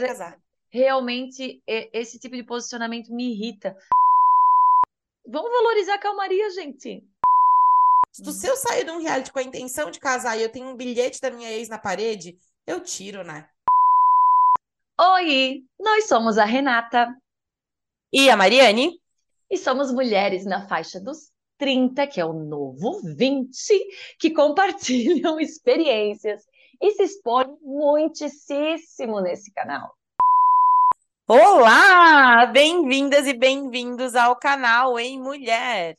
[0.00, 0.36] casar.
[0.70, 3.76] Realmente, esse tipo de posicionamento me irrita.
[5.26, 7.02] Vamos valorizar a calmaria, gente.
[8.12, 10.76] Se eu sair de um reality com a intenção de casar e eu tenho um
[10.76, 12.36] bilhete da minha ex na parede,
[12.66, 13.48] eu tiro, né?
[15.00, 17.08] Oi, nós somos a Renata
[18.12, 18.98] e a Mariane
[19.50, 23.50] e somos mulheres na faixa dos 30, que é o novo 20,
[24.18, 26.42] que compartilham experiências
[26.80, 29.94] e se expõem muitíssimo nesse canal.
[31.26, 32.46] Olá!
[32.46, 35.96] Bem-vindas e bem-vindos ao canal Em Mulher.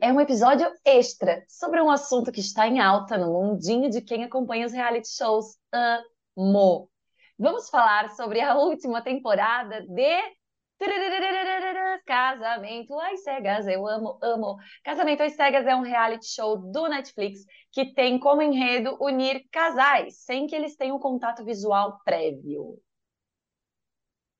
[0.00, 4.24] É um episódio extra sobre um assunto que está em alta no mundinho de quem
[4.24, 5.56] acompanha os reality shows.
[6.36, 6.88] Amo!
[7.38, 10.20] Vamos falar sobre a última temporada de
[12.04, 14.56] Casamento às Cegas, eu amo, amo.
[14.84, 20.24] Casamento às Cegas é um reality show do Netflix que tem como enredo unir casais
[20.24, 22.78] sem que eles tenham contato visual prévio.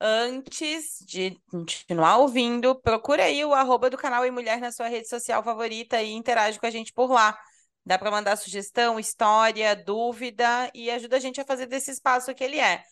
[0.00, 5.08] Antes de continuar ouvindo, procura aí o arroba do canal e Mulher na sua rede
[5.08, 7.38] social favorita e interage com a gente por lá.
[7.86, 12.42] Dá para mandar sugestão, história, dúvida e ajuda a gente a fazer desse espaço que
[12.42, 12.82] ele é.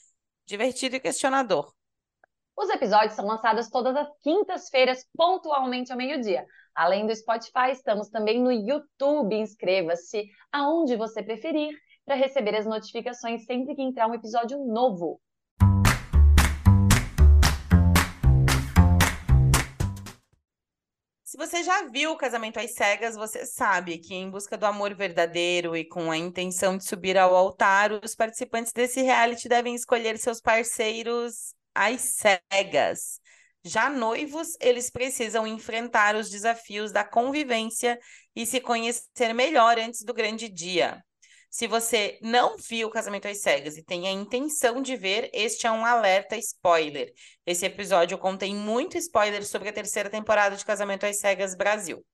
[0.46, 1.72] Divertido e questionador.
[2.62, 6.44] Os episódios são lançados todas as quintas-feiras, pontualmente ao meio-dia.
[6.74, 9.34] Além do Spotify, estamos também no YouTube.
[9.34, 15.18] Inscreva-se aonde você preferir para receber as notificações sempre que entrar um episódio novo.
[21.24, 24.94] Se você já viu o Casamento às Cegas, você sabe que, em busca do amor
[24.94, 30.18] verdadeiro e com a intenção de subir ao altar, os participantes desse reality devem escolher
[30.18, 32.18] seus parceiros às
[32.50, 33.18] cegas.
[33.64, 37.98] Já noivos, eles precisam enfrentar os desafios da convivência
[38.36, 41.02] e se conhecer melhor antes do grande dia.
[41.48, 45.66] Se você não viu o Casamento às Cegas e tem a intenção de ver, este
[45.66, 47.12] é um alerta spoiler.
[47.44, 52.04] Esse episódio contém muito spoiler sobre a terceira temporada de Casamento às Cegas Brasil.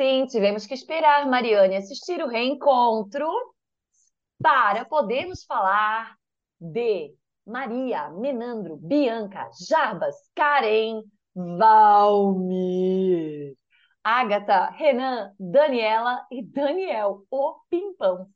[0.00, 3.28] Sim, tivemos que esperar Mariane assistir o reencontro
[4.42, 6.16] para podermos falar
[6.58, 7.14] de
[7.50, 11.02] Maria, Menandro, Bianca, Jarbas, Karen,
[11.34, 12.76] Valmir,
[14.04, 18.28] Agatha, Renan, Daniela e Daniel, o Pimpão.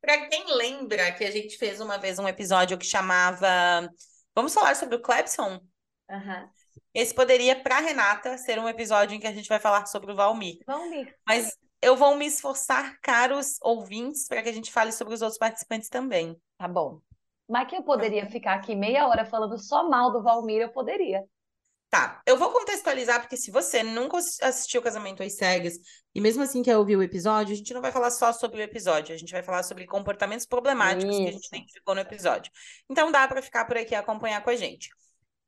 [0.00, 3.88] Para quem lembra que a gente fez uma vez um episódio que chamava
[4.34, 5.60] Vamos falar sobre o Clebson?
[6.08, 6.48] Uhum.
[6.94, 10.16] Esse poderia, para Renata, ser um episódio em que a gente vai falar sobre o
[10.16, 10.60] Valmir.
[10.66, 11.14] Valmir.
[11.26, 15.38] Mas eu vou me esforçar, caros ouvintes, para que a gente fale sobre os outros
[15.38, 16.40] participantes também.
[16.56, 17.00] Tá bom.
[17.50, 21.24] Mas que eu poderia ficar aqui meia hora falando só mal do Valmir, eu poderia.
[21.90, 25.74] Tá, eu vou contextualizar, porque se você nunca assistiu Casamento às Cegas,
[26.14, 28.62] e mesmo assim quer ouvir o episódio, a gente não vai falar só sobre o
[28.62, 31.24] episódio, a gente vai falar sobre comportamentos problemáticos Isso.
[31.24, 32.52] que a gente identificou no episódio.
[32.88, 34.88] Então dá para ficar por aqui e acompanhar com a gente.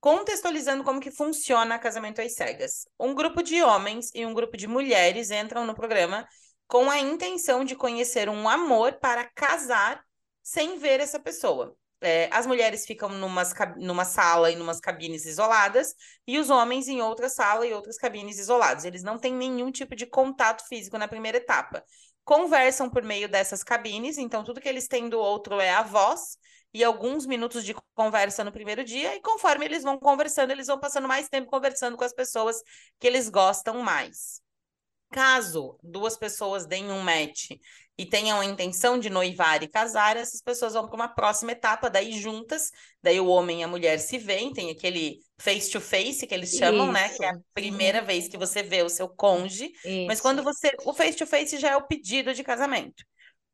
[0.01, 2.85] Contextualizando como que funciona Casamento às Cegas.
[2.99, 6.27] Um grupo de homens e um grupo de mulheres entram no programa
[6.67, 10.03] com a intenção de conhecer um amor para casar
[10.43, 11.77] sem ver essa pessoa.
[12.03, 15.95] É, as mulheres ficam numas, numa sala e numas cabines isoladas,
[16.27, 18.85] e os homens em outra sala e outras cabines isoladas.
[18.85, 21.85] Eles não têm nenhum tipo de contato físico na primeira etapa.
[22.25, 26.39] Conversam por meio dessas cabines, então tudo que eles têm do outro é a voz
[26.75, 30.79] e alguns minutos de conversa no primeiro dia, e conforme eles vão conversando, eles vão
[30.81, 32.63] passando mais tempo conversando com as pessoas
[32.99, 34.42] que eles gostam mais.
[35.13, 37.51] Caso duas pessoas deem um match
[37.99, 41.91] e tenham a intenção de noivar e casar, essas pessoas vão para uma próxima etapa,
[41.91, 42.71] daí juntas,
[43.03, 46.57] daí o homem e a mulher se veem, tem aquele face to face que eles
[46.57, 46.93] chamam, Isso.
[46.93, 47.09] né?
[47.11, 48.07] Que é a primeira uhum.
[48.07, 49.71] vez que você vê o seu cônjuge.
[49.85, 50.07] Isso.
[50.07, 50.73] Mas quando você.
[50.85, 53.05] O face to face já é o pedido de casamento.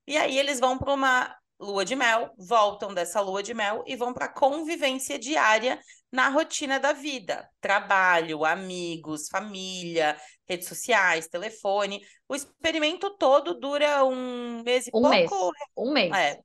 [0.07, 3.97] E aí eles vão para uma lua de mel, voltam dessa lua de mel e
[3.97, 5.81] vão para a convivência diária
[6.11, 7.49] na rotina da vida.
[7.61, 10.17] Trabalho, amigos, família,
[10.49, 12.01] redes sociais, telefone.
[12.29, 15.11] O experimento todo dura um mês e um pouco.
[15.11, 15.31] Mês.
[15.77, 16.13] Um mês.
[16.15, 16.39] É.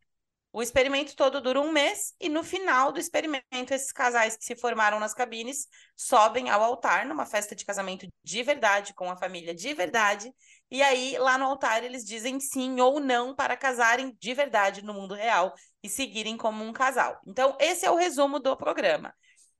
[0.55, 4.55] O experimento todo dura um mês e no final do experimento, esses casais que se
[4.55, 9.55] formaram nas cabines sobem ao altar numa festa de casamento de verdade, com a família
[9.55, 10.31] de verdade.
[10.71, 14.93] E aí, lá no altar, eles dizem sim ou não para casarem de verdade no
[14.93, 17.19] mundo real e seguirem como um casal.
[17.27, 19.13] Então, esse é o resumo do programa.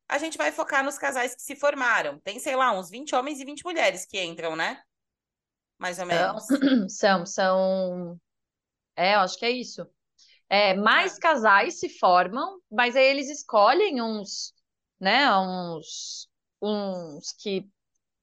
[0.09, 2.19] A gente vai focar nos casais que se formaram.
[2.19, 4.81] Tem, sei lá, uns 20 homens e 20 mulheres que entram, né?
[5.77, 6.45] Mais ou menos.
[6.89, 8.19] São, são.
[8.95, 9.87] É, eu acho que é isso.
[10.49, 14.53] É, mais casais se formam, mas aí eles escolhem uns,
[14.99, 16.29] né, uns,
[16.61, 17.67] uns que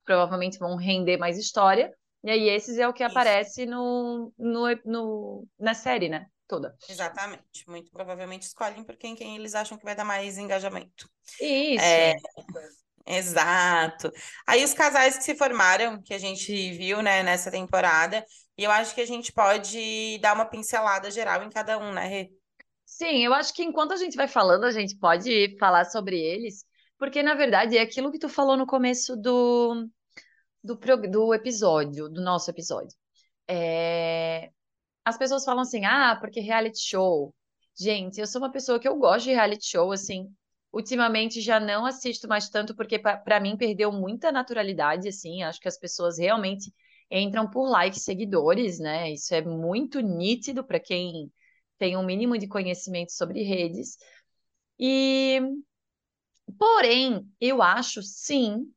[0.05, 3.11] provavelmente vão render mais história, e aí esses é o que Isso.
[3.11, 6.27] aparece no, no, no, na série, né?
[6.51, 6.77] toda.
[6.89, 7.65] Exatamente.
[7.69, 11.09] Muito provavelmente escolhem por quem, quem eles acham que vai dar mais engajamento.
[11.41, 11.85] Isso.
[11.85, 12.17] É,
[13.07, 14.11] exato.
[14.45, 18.27] Aí os casais que se formaram, que a gente viu, né, nessa temporada,
[18.59, 22.07] e eu acho que a gente pode dar uma pincelada geral em cada um, né,
[22.09, 22.31] Rê?
[22.85, 26.65] Sim, eu acho que enquanto a gente vai falando, a gente pode falar sobre eles,
[26.99, 29.87] porque na verdade é aquilo que tu falou no começo do,
[30.63, 32.97] do, do episódio, do nosso episódio.
[33.49, 34.51] É...
[35.05, 37.35] As pessoas falam assim, ah, porque reality show.
[37.77, 40.33] Gente, eu sou uma pessoa que eu gosto de reality show, assim.
[40.73, 45.43] Ultimamente já não assisto mais tanto, porque para mim perdeu muita naturalidade, assim.
[45.43, 46.73] Acho que as pessoas realmente
[47.11, 49.13] entram por likes, seguidores, né?
[49.13, 51.33] Isso é muito nítido para quem
[51.79, 53.97] tem um mínimo de conhecimento sobre redes.
[54.79, 55.41] E,
[56.59, 58.71] porém, eu acho sim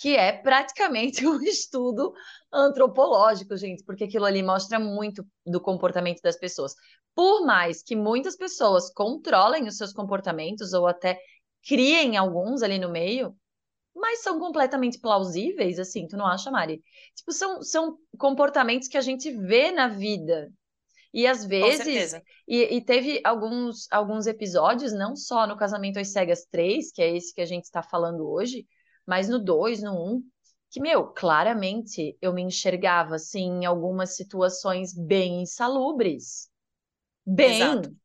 [0.00, 2.12] que é praticamente um estudo
[2.50, 6.74] antropológico, gente, porque aquilo ali mostra muito do comportamento das pessoas.
[7.14, 11.20] Por mais que muitas pessoas controlem os seus comportamentos ou até
[11.66, 13.36] criem alguns ali no meio,
[13.94, 16.82] mas são completamente plausíveis, assim, tu não acha, Mari?
[17.14, 20.50] Tipo, são, são comportamentos que a gente vê na vida.
[21.12, 22.14] E às vezes,
[22.48, 27.14] e, e, teve alguns, alguns episódios, não só no Casamento às Cegas 3, que é
[27.14, 28.64] esse que a gente está falando hoje,
[29.10, 30.22] mas no 2, no 1, um,
[30.70, 36.48] que, meu, claramente eu me enxergava, assim, em algumas situações bem insalubres.
[37.26, 37.60] Bem.
[37.60, 37.96] Exato.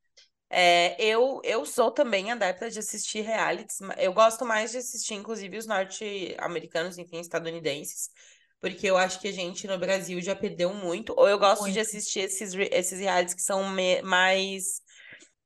[0.49, 3.77] É, eu, eu sou também adepta de assistir realities.
[3.99, 8.09] Eu gosto mais de assistir, inclusive, os norte-americanos, enfim, estadunidenses.
[8.59, 11.13] Porque eu acho que a gente no Brasil já perdeu muito.
[11.15, 11.73] Ou eu gosto muito.
[11.75, 13.61] de assistir esses, esses realities que são
[14.03, 14.81] mais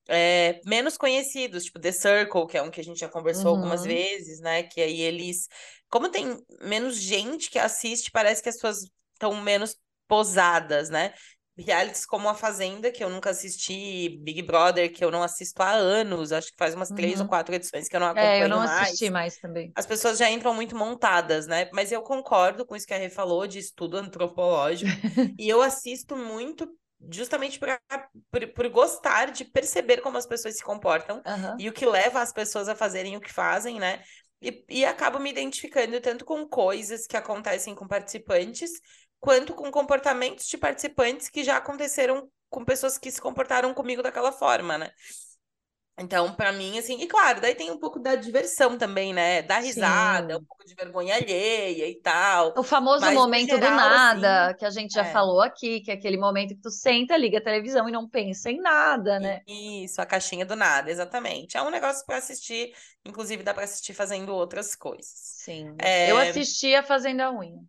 [0.10, 3.58] é, menos conhecidos, tipo The Circle, que é um que a gente já conversou uhum.
[3.58, 4.64] algumas vezes, né?
[4.64, 5.48] Que aí eles.
[5.90, 8.80] Como tem menos gente que assiste, parece que as pessoas
[9.14, 9.76] estão menos
[10.08, 11.14] posadas, né?
[11.58, 15.72] Realities como A Fazenda, que eu nunca assisti, Big Brother, que eu não assisto há
[15.72, 16.96] anos, acho que faz umas uhum.
[16.96, 17.28] três ou uhum.
[17.28, 18.42] quatro edições que eu não acompanho mais.
[18.42, 18.82] É, eu não mais.
[18.82, 19.72] assisti mais também.
[19.76, 21.70] As pessoas já entram muito montadas, né?
[21.74, 24.90] Mas eu concordo com isso que a Rê falou, de estudo antropológico,
[25.38, 26.68] e eu assisto muito
[27.12, 27.80] justamente pra,
[28.32, 31.56] por, por gostar de perceber como as pessoas se comportam uhum.
[31.58, 34.04] e o que leva as pessoas a fazerem o que fazem, né?
[34.42, 38.72] E, e acabo me identificando tanto com coisas que acontecem com participantes,
[39.20, 44.32] quanto com comportamentos de participantes que já aconteceram com pessoas que se comportaram comigo daquela
[44.32, 44.92] forma, né?
[46.00, 49.42] Então, para mim, assim, e claro, daí tem um pouco da diversão também, né?
[49.42, 50.40] Da risada, Sim.
[50.40, 52.54] um pouco de vergonha alheia e tal.
[52.58, 55.12] O famoso Mas, momento geral, do nada, assim, que a gente já é.
[55.12, 58.50] falou aqui, que é aquele momento que tu senta, liga a televisão e não pensa
[58.50, 59.42] em nada, né?
[59.46, 61.58] Isso, a caixinha do nada, exatamente.
[61.58, 62.74] É um negócio para assistir,
[63.06, 65.12] inclusive dá para assistir fazendo outras coisas.
[65.14, 65.76] Sim.
[65.80, 66.10] É...
[66.10, 67.60] Eu assistia fazendo a unha.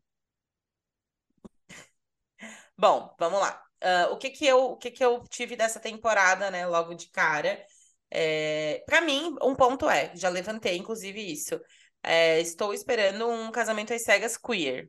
[2.78, 3.60] Bom, vamos lá.
[3.82, 7.08] Uh, o que que eu, o que que eu tive dessa temporada, né, logo de
[7.08, 7.62] cara?
[8.10, 11.60] É, para mim, um ponto é, já levantei inclusive isso.
[12.02, 14.88] É, estou esperando um casamento às cegas queer,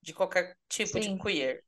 [0.00, 1.16] de qualquer tipo Sim.
[1.16, 1.62] de queer.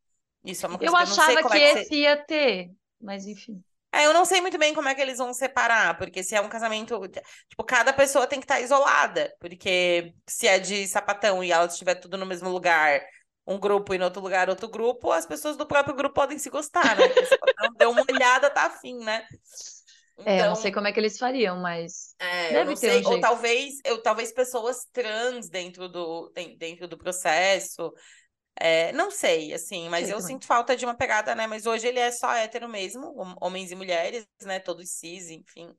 [0.45, 2.17] Isso é uma coisa eu que eu não sei como que é que esse ia
[2.25, 2.71] ter,
[3.01, 3.63] mas enfim.
[3.93, 6.41] É, eu não sei muito bem como é que eles vão separar, porque se é
[6.41, 7.01] um casamento.
[7.49, 11.95] Tipo, cada pessoa tem que estar isolada, porque se é de sapatão e ela estiver
[11.95, 13.01] tudo no mesmo lugar,
[13.47, 16.51] um grupo e no outro lugar outro grupo, as pessoas do próprio grupo podem se
[16.51, 17.07] gostar, né?
[17.09, 19.25] Porque sapatão deu uma olhada, tá afim, né?
[20.19, 22.77] Então, é, eu não sei então como é que eles fariam, mas é, deve ter
[22.77, 23.05] sei.
[23.05, 27.93] Um ou talvez, eu, talvez pessoas trans dentro do, dentro do processo.
[28.57, 30.35] É, não sei, assim, mas sei eu também.
[30.35, 31.47] sinto falta de uma pegada, né?
[31.47, 34.61] Mas hoje ele é só hétero mesmo, homens e mulheres, né?
[34.61, 35.75] Todos cis, enfim.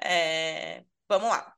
[0.00, 1.52] É, vamos lá.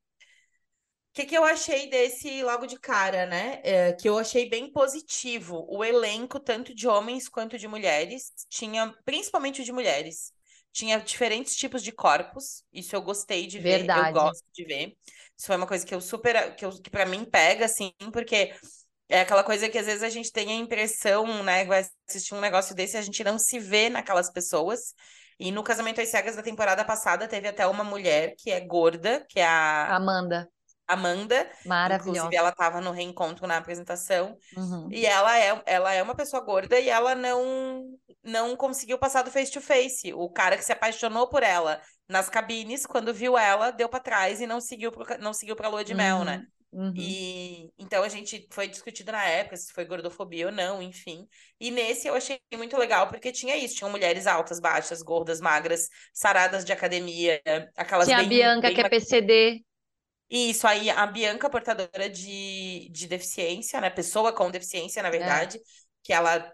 [1.11, 3.61] O que, que eu achei desse logo de cara, né?
[3.65, 5.67] É, que eu achei bem positivo.
[5.69, 10.36] O elenco, tanto de homens quanto de mulheres, tinha principalmente de mulheres
[10.77, 12.63] tinha diferentes tipos de corpos.
[12.71, 14.09] Isso eu gostei de ver, Verdade.
[14.09, 14.95] eu gosto de ver.
[15.35, 18.55] Isso foi uma coisa que eu super que, eu, que para mim pega assim, porque
[19.09, 22.41] é aquela coisa que às vezes a gente tem a impressão, né, vai assistir um
[22.41, 24.81] negócio desse e a gente não se vê naquelas pessoas.
[25.39, 29.25] E no Casamento às Cegas da temporada passada teve até uma mulher que é gorda,
[29.31, 30.47] que é a Amanda.
[30.87, 31.49] Amanda.
[31.65, 32.19] Maravilhosa.
[32.19, 34.37] Inclusive, ela estava no reencontro na apresentação.
[34.57, 34.89] Uhum.
[34.91, 37.85] E ela é, ela é uma pessoa gorda e ela não,
[38.23, 40.13] não conseguiu passar do face to face.
[40.15, 44.41] O cara que se apaixonou por ela nas cabines, quando viu ela, deu para trás
[44.41, 46.45] e não seguiu pro, não seguiu pra lua de mel, né?
[46.73, 46.93] Uhum.
[46.95, 51.27] E então a gente foi discutido na época se foi gordofobia ou não, enfim.
[51.59, 55.89] E nesse eu achei muito legal porque tinha isso, tinham mulheres altas, baixas, gordas, magras,
[56.13, 57.41] saradas de academia,
[57.77, 58.75] aquelas Tinha bem, a Bianca bem...
[58.75, 59.65] que é PCD.
[60.29, 63.91] Isso aí, a Bianca, portadora de, de deficiência, né?
[63.91, 65.13] Pessoa com deficiência, na é.
[65.13, 65.61] verdade, é.
[66.03, 66.53] que ela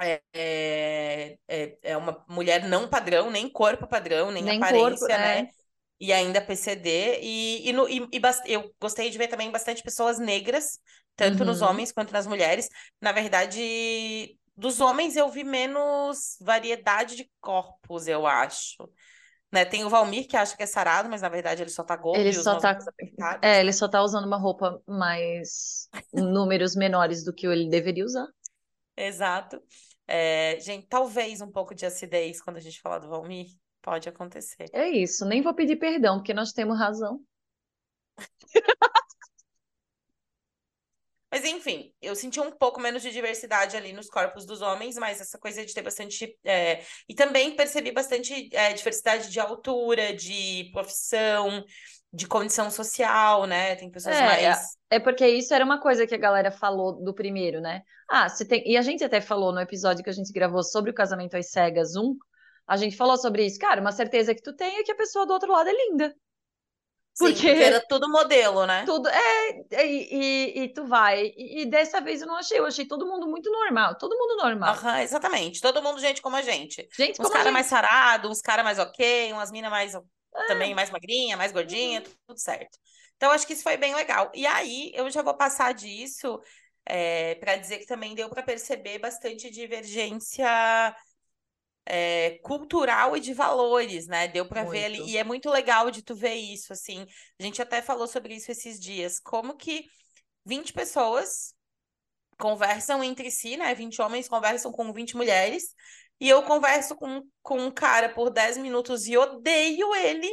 [0.00, 5.06] é, é, é, é uma mulher não padrão, nem corpo padrão, nem, nem aparência, corpo,
[5.08, 5.40] né?
[5.40, 5.48] É.
[5.98, 7.20] E ainda PCD.
[7.20, 10.78] E, e, no, e, e eu gostei de ver também bastante pessoas negras,
[11.14, 11.46] tanto uhum.
[11.46, 12.68] nos homens quanto nas mulheres.
[13.00, 18.88] Na verdade, dos homens eu vi menos variedade de corpos, eu acho.
[19.52, 19.64] Né?
[19.64, 22.20] Tem o Valmir que acha que é sarado, mas na verdade ele só tá gordo.
[22.20, 22.78] Ele só tá.
[23.42, 25.88] É, ele só tá usando uma roupa mais.
[26.12, 28.28] números menores do que ele deveria usar.
[28.96, 29.60] Exato.
[30.06, 33.46] É, gente, talvez um pouco de acidez quando a gente falar do Valmir.
[33.82, 34.66] Pode acontecer.
[34.72, 37.20] É isso, nem vou pedir perdão, porque nós temos razão.
[41.30, 45.20] Mas enfim, eu senti um pouco menos de diversidade ali nos corpos dos homens, mas
[45.20, 46.36] essa coisa de ter bastante.
[46.44, 46.82] É...
[47.08, 51.64] E também percebi bastante é, diversidade de altura, de profissão,
[52.12, 53.76] de condição social, né?
[53.76, 54.58] Tem pessoas é, mais.
[54.90, 57.82] É porque isso era uma coisa que a galera falou do primeiro, né?
[58.08, 58.62] Ah, você tem.
[58.66, 61.50] E a gente até falou no episódio que a gente gravou sobre o casamento às
[61.50, 62.16] cegas 1,
[62.66, 63.58] a gente falou sobre isso.
[63.58, 66.12] Cara, uma certeza que tu tem é que a pessoa do outro lado é linda.
[67.20, 68.84] Porque, Sim, era tudo modelo, né?
[68.86, 71.26] Tudo, é, e, e, e tu vai.
[71.36, 74.36] E, e, dessa vez eu não achei, eu achei todo mundo muito normal, todo mundo
[74.42, 74.74] normal.
[74.74, 76.88] Uhum, exatamente, todo mundo gente como a gente.
[76.96, 80.46] Gente uns caras mais sarados, uns caras mais ok, umas minas mais é.
[80.46, 82.06] também mais magrinha, mais gordinha, uhum.
[82.26, 82.78] tudo certo.
[83.16, 84.32] Então acho que isso foi bem legal.
[84.34, 86.40] E aí eu já vou passar disso
[86.86, 90.48] é, para dizer que também deu para perceber bastante divergência
[91.86, 94.28] é, cultural e de valores, né?
[94.28, 95.00] Deu para ver ali.
[95.10, 97.06] E é muito legal de tu ver isso, assim.
[97.38, 99.18] A gente até falou sobre isso esses dias.
[99.18, 99.84] Como que
[100.44, 101.54] 20 pessoas
[102.38, 103.74] conversam entre si, né?
[103.74, 105.74] 20 homens conversam com 20 mulheres.
[106.20, 110.28] E eu converso com, com um cara por 10 minutos e odeio ele.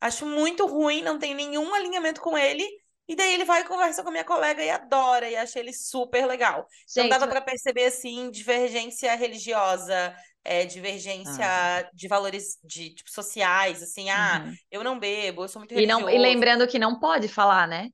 [0.00, 2.66] Acho muito ruim, não tenho nenhum alinhamento com ele.
[3.10, 5.72] E daí ele vai e conversa com a minha colega e adora, e acha ele
[5.72, 6.64] super legal.
[6.86, 11.90] Gente, então dava para perceber, assim, divergência religiosa, é, divergência ah.
[11.92, 14.54] de valores de tipo, sociais, assim, ah, uhum.
[14.70, 16.00] eu não bebo, eu sou muito religioso.
[16.00, 17.90] E, não, e lembrando que não pode falar, né?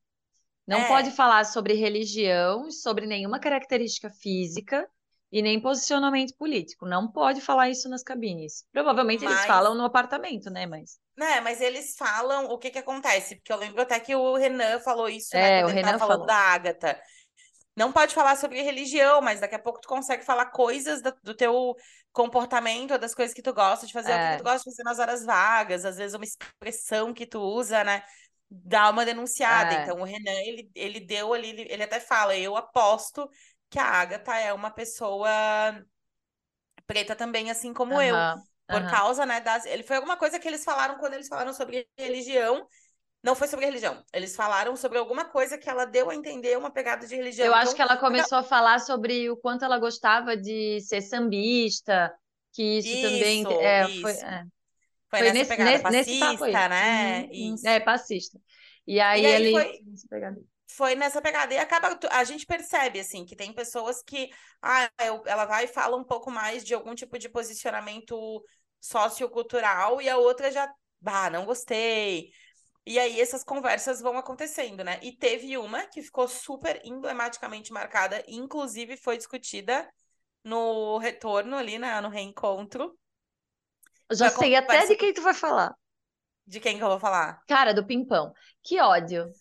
[0.67, 0.89] Não é.
[0.89, 4.89] pode falar sobre religião, sobre nenhuma característica física
[5.31, 6.87] e nem posicionamento político.
[6.87, 8.65] Não pode falar isso nas cabines.
[8.73, 9.35] Provavelmente mas...
[9.35, 10.67] eles falam no apartamento, né?
[10.67, 10.99] Mas.
[11.17, 14.79] Né, mas eles falam o que que acontece, porque eu lembro até que o Renan
[14.81, 17.01] falou isso, né, é, né, o Renan falou falando da Agatha
[17.77, 21.35] não pode falar sobre religião, mas daqui a pouco tu consegue falar coisas do, do
[21.35, 21.77] teu
[22.11, 24.15] comportamento, das coisas que tu gosta de fazer, é.
[24.15, 27.39] o que tu gosta de fazer nas horas vagas, às vezes uma expressão que tu
[27.39, 28.03] usa, né?
[28.49, 29.75] Dá uma denunciada.
[29.75, 29.83] É.
[29.83, 33.29] Então, o Renan, ele, ele deu ali, ele, ele até fala, eu aposto
[33.69, 35.29] que a Agatha é uma pessoa
[36.87, 38.17] preta também, assim como eu.
[38.67, 39.65] Por causa, né, das...
[39.67, 42.67] Ele foi alguma coisa que eles falaram quando eles falaram sobre religião,
[43.27, 44.01] não foi sobre religião.
[44.13, 47.47] Eles falaram sobre alguma coisa que ela deu a entender uma pegada de religião.
[47.47, 51.03] Eu então, acho que ela começou a falar sobre o quanto ela gostava de ser
[51.03, 52.15] sambista,
[52.53, 54.01] que isso, isso também é, isso.
[54.01, 54.45] foi, é.
[55.11, 57.21] foi, foi, nessa nesse, pegada nesse, pacista, nesse né?
[57.33, 57.57] Uhum, uhum.
[57.65, 58.41] É, passista.
[58.87, 59.81] E aí, e aí ele foi,
[60.69, 61.53] foi nessa pegada.
[61.53, 64.31] E acaba, a gente percebe, assim, que tem pessoas que
[64.63, 68.17] ah, eu, ela vai e fala um pouco mais de algum tipo de posicionamento
[68.81, 72.31] sociocultural e a outra já, bah, não gostei.
[72.87, 75.01] E aí essas conversas vão acontecendo, né?
[75.03, 79.91] E teve uma que ficou super emblematicamente marcada, inclusive foi discutida
[80.45, 82.97] no retorno ali, né, no reencontro.
[84.09, 84.73] Eu já sei conversa...
[84.73, 85.75] até de quem tu vai falar.
[86.47, 87.43] De quem que eu vou falar?
[87.49, 88.33] Cara, do Pimpão.
[88.63, 89.33] Que ódio.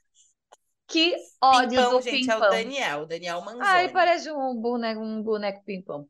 [0.88, 2.44] Que ódio pimpão, do gente, Pimpão.
[2.44, 3.64] é o Daniel, o Daniel Manzoni.
[3.64, 6.08] Ai, parece um boneco, um boneco Pimpão.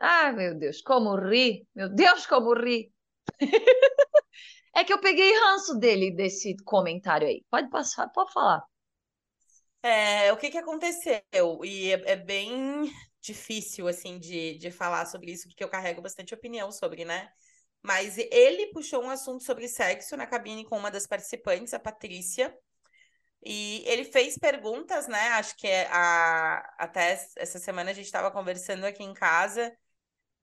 [0.00, 1.66] Ai, meu Deus, como ri.
[1.72, 2.92] Meu Deus, como ri.
[4.78, 7.44] É que eu peguei ranço dele, desse comentário aí.
[7.50, 8.62] Pode passar, pode falar.
[9.82, 11.24] É, o que que aconteceu?
[11.64, 12.88] E é, é, bem
[13.20, 17.28] difícil, assim, de, de falar sobre isso, porque eu carrego bastante opinião sobre, né?
[17.82, 22.56] Mas ele puxou um assunto sobre sexo na cabine com uma das participantes, a Patrícia.
[23.44, 25.30] E ele fez perguntas, né?
[25.30, 26.58] Acho que é a...
[26.78, 29.76] até essa semana a gente estava conversando aqui em casa.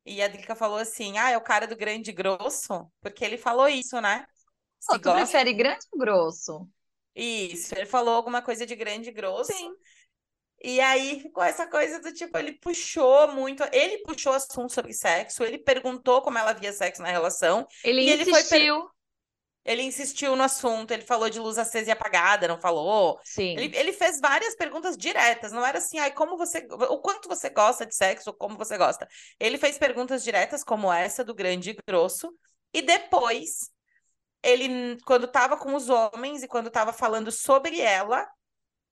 [0.05, 3.67] E a Drica falou assim: ah, é o cara do grande grosso, porque ele falou
[3.67, 4.25] isso, né?
[4.79, 5.19] Se oh, tu gosta...
[5.19, 6.69] prefere grande ou grosso?
[7.15, 9.51] Isso, ele falou alguma coisa de grande e grosso.
[9.51, 9.71] Sim.
[10.63, 15.43] E aí ficou essa coisa do tipo, ele puxou muito, ele puxou assunto sobre sexo,
[15.43, 17.67] ele perguntou como ela via sexo na relação.
[17.83, 18.23] Ele insistiu.
[18.23, 18.43] Ele foi
[19.65, 23.19] ele insistiu no assunto, ele falou de luz acesa e apagada, não falou?
[23.23, 23.57] Sim.
[23.57, 26.67] Ele, ele fez várias perguntas diretas, não era assim, ai, como você.
[26.89, 29.07] O quanto você gosta de sexo, como você gosta.
[29.39, 32.31] Ele fez perguntas diretas, como essa do grande e grosso,
[32.71, 33.71] e depois,
[34.43, 38.23] ele, quando tava com os homens e quando tava falando sobre ela,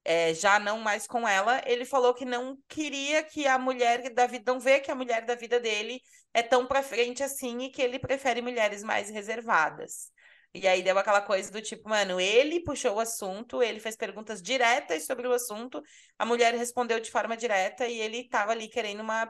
[0.04, 4.26] é, já não mais com ela, ele falou que não queria que a mulher da
[4.26, 6.02] vida, não vê que a mulher da vida dele
[6.34, 10.12] é tão pra frente assim e que ele prefere mulheres mais reservadas.
[10.56, 14.42] E aí deu aquela coisa do tipo, mano, ele puxou o assunto, ele fez perguntas
[14.42, 15.82] diretas sobre o assunto,
[16.18, 19.28] a mulher respondeu de forma direta e ele tava ali querendo uma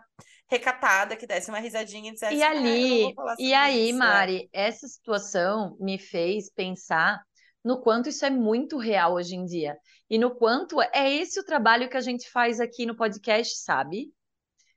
[0.49, 3.99] recatada que desse uma risadinha e dissesse, e ali, ah, e aí, isso, é.
[3.99, 4.67] Mari, é.
[4.67, 7.23] essa situação me fez pensar
[7.63, 9.77] no quanto isso é muito real hoje em dia.
[10.09, 14.11] E no quanto é esse o trabalho que a gente faz aqui no podcast, sabe?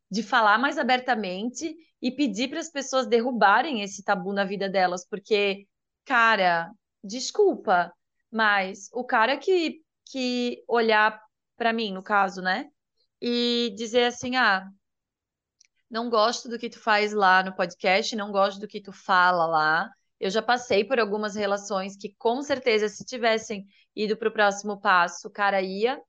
[0.08, 5.04] De falar mais abertamente e pedir para as pessoas derrubarem esse tabu na vida delas,
[5.06, 5.66] porque,
[6.06, 6.70] cara,
[7.04, 7.92] desculpa,
[8.30, 11.20] mas o cara que, que olhar
[11.56, 12.70] para mim, no caso, né?
[13.20, 14.66] E dizer assim: ah,
[15.90, 19.46] não gosto do que tu faz lá no podcast, não gosto do que tu fala
[19.46, 24.32] lá, eu já passei por algumas relações que, com certeza, se tivessem ido para o
[24.32, 26.00] próximo passo, o cara ia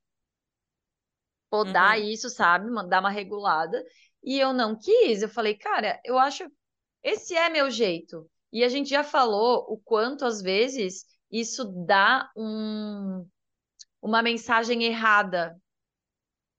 [1.50, 2.04] podar uhum.
[2.04, 2.70] isso, sabe?
[2.88, 3.82] Dar uma regulada.
[4.22, 5.22] E eu não quis.
[5.22, 6.44] Eu falei, cara, eu acho.
[7.02, 8.28] Esse é meu jeito.
[8.52, 13.26] E a gente já falou o quanto, às vezes, isso dá um,
[14.00, 15.60] uma mensagem errada.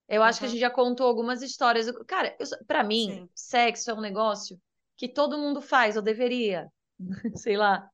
[0.08, 1.92] Eu acho que a gente já contou algumas histórias.
[2.08, 2.36] Cara,
[2.68, 3.30] para mim, Sim.
[3.34, 4.60] sexo é um negócio
[4.98, 6.72] que todo mundo faz, ou deveria.
[7.36, 7.90] sei lá,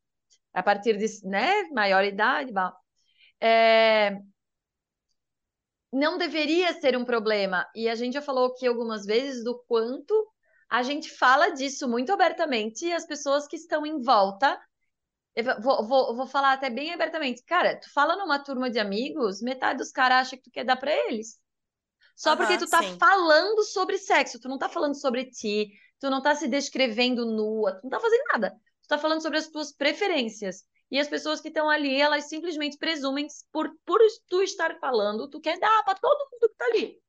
[0.53, 2.51] a partir de né, maior idade,
[3.39, 4.19] é,
[5.91, 7.67] não deveria ser um problema.
[7.75, 10.13] E a gente já falou aqui algumas vezes do quanto
[10.77, 14.59] a gente fala disso muito abertamente e as pessoas que estão em volta.
[15.61, 17.43] Vou, vou, vou falar até bem abertamente.
[17.43, 20.77] Cara, tu fala numa turma de amigos, metade dos caras acha que tu quer dar
[20.77, 21.37] para eles.
[22.15, 22.97] Só uhum, porque tu tá sim.
[22.97, 27.73] falando sobre sexo, tu não tá falando sobre ti, tu não tá se descrevendo nua,
[27.73, 28.55] tu não tá fazendo nada
[28.85, 30.63] está falando sobre as tuas preferências.
[30.89, 35.41] E as pessoas que estão ali, elas simplesmente presumem, por, por tu estar falando, tu
[35.41, 37.01] quer dar para todo mundo que está ali.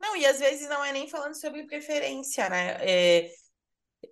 [0.00, 2.76] Não, e às vezes não é nem falando sobre preferência, né?
[2.80, 3.30] É,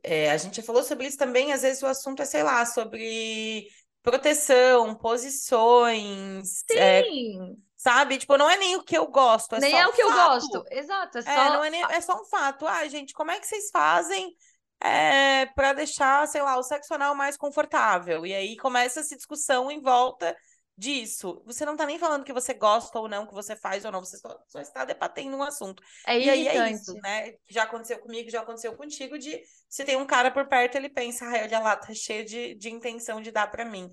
[0.02, 2.64] é, a gente já falou sobre isso também, às vezes o assunto é, sei lá,
[2.66, 3.68] sobre
[4.02, 6.64] proteção, posições.
[6.70, 7.52] É, Sim.
[7.52, 8.18] É, sabe?
[8.18, 10.10] Tipo, não é nem o que eu gosto, é nem é o que fato.
[10.10, 10.64] eu gosto.
[10.70, 11.30] Exato, é, é só...
[11.30, 12.66] É, não é, nem, é só um fato.
[12.66, 14.34] Ah, gente, como é que vocês fazem
[14.80, 18.26] é, para deixar, sei lá, o sexo anal mais confortável.
[18.26, 20.36] E aí começa essa discussão em volta
[20.76, 21.42] disso.
[21.46, 24.00] Você não tá nem falando que você gosta ou não, que você faz ou não,
[24.00, 25.82] você só, só está debatendo um assunto.
[26.06, 27.34] É e aí é isso, né?
[27.48, 31.24] Já aconteceu comigo, já aconteceu contigo, de se tem um cara por perto, ele pensa,
[31.26, 33.90] ai, olha lá, tá cheio de, de intenção de dar para mim.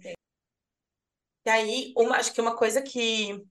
[1.46, 3.42] E aí, uma, acho que uma coisa que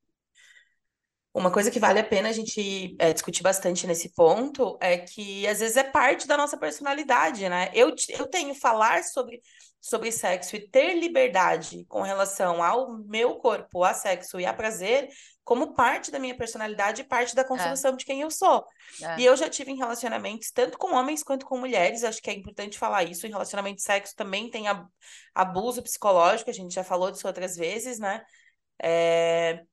[1.35, 5.47] uma coisa que vale a pena a gente é, discutir bastante nesse ponto é que
[5.47, 7.71] às vezes é parte da nossa personalidade, né?
[7.73, 9.41] Eu, eu tenho falar sobre,
[9.81, 15.09] sobre sexo e ter liberdade com relação ao meu corpo, a sexo e a prazer,
[15.43, 17.97] como parte da minha personalidade e parte da construção é.
[17.97, 18.63] de quem eu sou.
[19.03, 19.21] É.
[19.21, 22.35] E eu já tive em relacionamentos, tanto com homens quanto com mulheres, acho que é
[22.35, 23.27] importante falar isso.
[23.27, 24.67] Em relacionamento de sexo também tem
[25.35, 28.23] abuso psicológico, a gente já falou disso outras vezes, né?
[28.83, 29.65] É,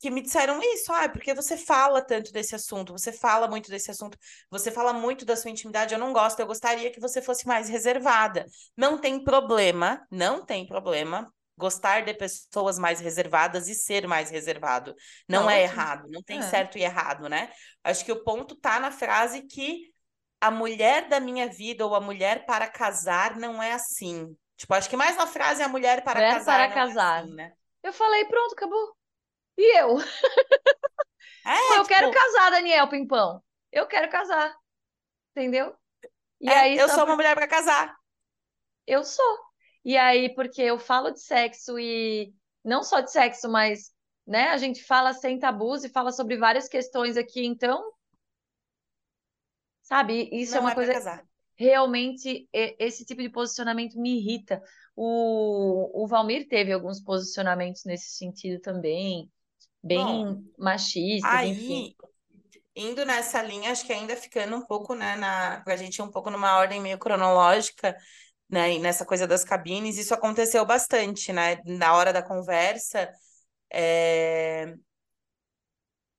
[0.00, 3.90] que me disseram isso, ah, porque você fala tanto desse assunto, você fala muito desse
[3.90, 4.16] assunto,
[4.50, 7.68] você fala muito da sua intimidade, eu não gosto, eu gostaria que você fosse mais
[7.68, 8.46] reservada.
[8.74, 14.94] Não tem problema, não tem problema gostar de pessoas mais reservadas e ser mais reservado.
[15.28, 16.42] Não é errado, não tem é.
[16.42, 17.52] certo e errado, né?
[17.84, 19.92] Acho que o ponto tá na frase que
[20.40, 24.34] a mulher da minha vida ou a mulher para casar não é assim.
[24.56, 26.70] Tipo, acho que mais na frase a mulher para mulher casar.
[26.70, 27.18] Para casar.
[27.18, 27.52] É assim, né?
[27.82, 28.96] Eu falei, pronto, acabou.
[29.60, 29.98] E eu?
[31.44, 31.88] É, eu tipo...
[31.88, 33.42] quero casar, Daniel Pimpão.
[33.70, 34.56] Eu quero casar.
[35.32, 35.76] Entendeu?
[36.40, 37.94] E é, aí, eu sou uma mulher para casar.
[38.86, 39.38] Eu sou.
[39.84, 42.32] E aí, porque eu falo de sexo e
[42.64, 43.92] não só de sexo, mas
[44.26, 47.92] né, a gente fala sem tabus e fala sobre várias questões aqui, então
[49.82, 51.24] sabe, isso é não é uma é coisa
[51.56, 54.62] realmente esse tipo de posicionamento me irrita.
[54.96, 59.30] O, o Valmir teve alguns posicionamentos nesse sentido também
[59.82, 61.94] bem Bom, machistas, aí, enfim.
[62.74, 66.30] Indo nessa linha, acho que ainda ficando um pouco, né, na, pra gente um pouco
[66.30, 67.96] numa ordem meio cronológica,
[68.48, 73.10] né, e nessa coisa das cabines, isso aconteceu bastante, né, na hora da conversa,
[73.72, 74.74] é...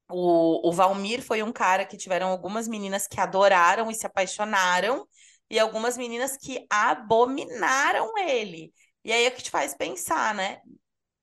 [0.10, 5.08] o, o Valmir foi um cara que tiveram algumas meninas que adoraram e se apaixonaram,
[5.50, 8.74] e algumas meninas que abominaram ele.
[9.04, 10.62] E aí é que te faz pensar, né?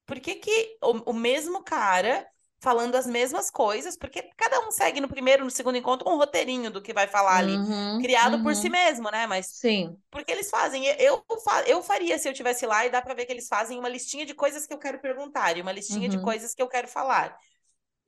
[0.09, 2.27] Por que, que o, o mesmo cara
[2.61, 6.73] falando as mesmas coisas, porque cada um segue no primeiro, no segundo encontro um roteirinho
[6.73, 8.43] do que vai falar ali, uhum, criado uhum.
[8.43, 9.27] por si mesmo, né?
[9.27, 10.87] Mas sim, porque eles fazem.
[10.99, 11.23] Eu
[11.67, 14.27] eu faria se eu tivesse lá e dá para ver que eles fazem uma listinha
[14.27, 16.17] de coisas que eu quero perguntar e uma listinha uhum.
[16.17, 17.37] de coisas que eu quero falar.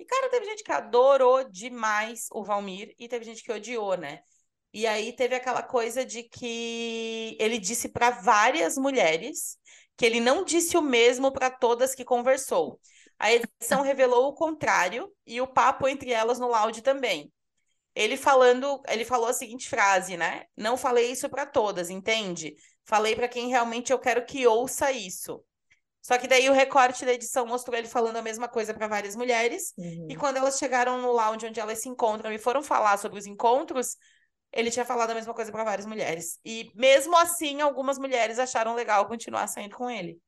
[0.00, 4.20] E, cara, teve gente que adorou demais o Valmir e teve gente que odiou, né?
[4.72, 9.58] E aí teve aquela coisa de que ele disse para várias mulheres
[10.00, 12.80] que ele não disse o mesmo para todas que conversou.
[13.18, 17.30] A edição revelou o contrário e o papo entre elas no loud também.
[17.94, 20.44] Ele falando, ele falou a seguinte frase, né?
[20.56, 22.54] Não falei isso para todas, entende?
[22.82, 25.44] Falei para quem realmente eu quero que ouça isso.
[26.00, 29.14] Só que daí o recorte da edição mostrou ele falando a mesma coisa para várias
[29.14, 29.74] mulheres.
[29.76, 30.06] Uhum.
[30.08, 33.26] E quando elas chegaram no lounge onde elas se encontram e foram falar sobre os
[33.26, 33.98] encontros,
[34.52, 36.40] ele tinha falado a mesma coisa para várias mulheres.
[36.44, 40.20] E mesmo assim, algumas mulheres acharam legal continuar saindo com ele.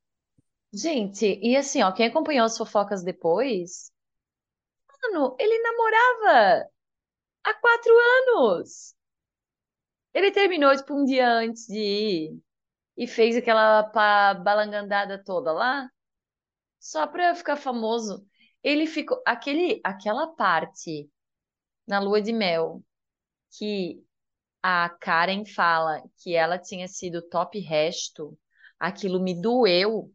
[0.72, 3.92] Gente, e assim, ó, quem acompanhou as fofocas depois,
[5.02, 6.70] mano, ele namorava
[7.44, 8.94] há quatro anos.
[10.14, 12.40] Ele terminou, tipo, um dia antes de ir
[12.96, 13.82] e fez aquela
[14.34, 15.90] balangandada toda lá,
[16.78, 18.26] só pra ficar famoso.
[18.62, 19.20] Ele ficou.
[19.26, 21.10] Aquele, aquela parte
[21.86, 22.82] na lua de mel
[23.58, 24.02] que
[24.62, 28.38] a Karen fala que ela tinha sido top resto,
[28.78, 30.12] aquilo me doeu.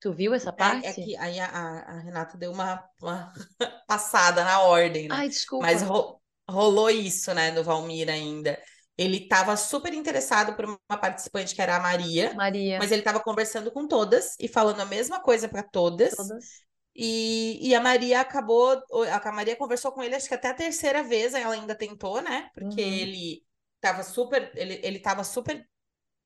[0.00, 0.86] Tu viu essa parte?
[0.86, 3.32] É, é que aí a, a, Renata deu uma, uma
[3.86, 5.14] passada na ordem, né?
[5.14, 5.66] Ai, desculpa.
[5.66, 8.58] Mas ro, rolou isso, né, do Valmir ainda.
[8.96, 12.32] Ele estava super interessado por uma participante que era a Maria.
[12.34, 12.78] Maria.
[12.78, 16.14] Mas ele estava conversando com todas e falando a mesma coisa para todas.
[16.14, 16.65] Todas.
[16.98, 18.82] E, e a Maria acabou.
[19.12, 22.50] A Maria conversou com ele, acho que até a terceira vez ela ainda tentou, né?
[22.54, 22.92] Porque uhum.
[22.92, 23.42] ele
[23.76, 24.50] estava super.
[24.54, 25.68] Ele, ele tava super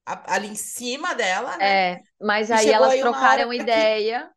[0.07, 1.93] ali em cima dela, né?
[1.93, 4.31] É, mas aí elas aí trocaram ideia.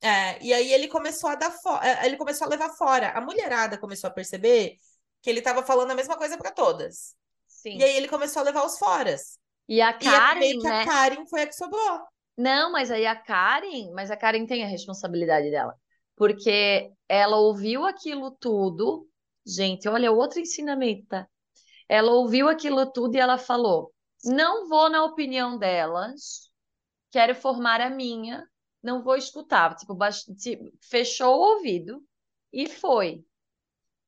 [0.00, 0.06] Que...
[0.06, 1.52] É, e aí ele começou a dar
[1.82, 3.10] é, ele começou a levar fora.
[3.10, 4.76] A mulherada começou a perceber
[5.20, 7.16] que ele estava falando a mesma coisa para todas.
[7.48, 7.78] Sim.
[7.78, 9.38] E aí ele começou a levar os foras.
[9.68, 10.82] E a Karen, e né?
[10.82, 12.06] a Karen foi a que sobrou.
[12.36, 15.74] Não, mas aí a Karen, mas a Karen tem a responsabilidade dela.
[16.16, 19.08] Porque ela ouviu aquilo tudo.
[19.46, 21.28] Gente, olha, outro ensinamento, tá?
[21.88, 23.92] Ela ouviu aquilo tudo e ela falou:
[24.24, 26.50] não vou na opinião delas,
[27.12, 28.48] quero formar a minha,
[28.82, 29.76] não vou escutar.
[29.76, 29.96] Tipo,
[30.38, 32.04] tipo, fechou o ouvido
[32.52, 33.24] e foi.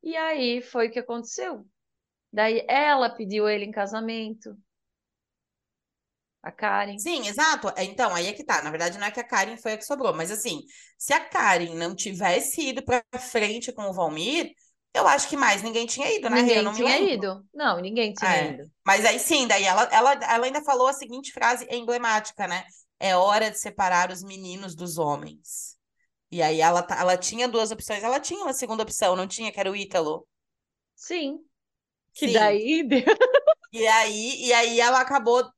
[0.03, 1.67] E aí foi o que aconteceu.
[2.33, 4.57] Daí ela pediu ele em casamento.
[6.43, 6.99] A Karen.
[6.99, 7.73] Sim, exato.
[7.77, 8.63] É, então, aí é que tá.
[8.63, 10.61] Na verdade, não é que a Karen foi a que sobrou, mas assim,
[10.97, 14.53] se a Karen não tivesse ido pra frente com o Valmir,
[14.95, 16.43] eu acho que mais ninguém tinha ido, né?
[16.43, 17.45] Ninguém não tinha ido.
[17.53, 18.53] Não, ninguém tinha é.
[18.53, 18.71] ido.
[18.87, 22.65] Mas aí sim, daí ela, ela, ela ainda falou a seguinte frase emblemática, né?
[22.99, 25.77] É hora de separar os meninos dos homens.
[26.31, 28.03] E aí ela, tá, ela tinha duas opções.
[28.03, 30.27] Ela tinha uma segunda opção, não tinha, que era o Ítalo.
[30.95, 31.39] Sim.
[32.13, 32.33] Que Sim.
[32.33, 32.89] daí.
[33.73, 35.49] e aí, e aí ela acabou.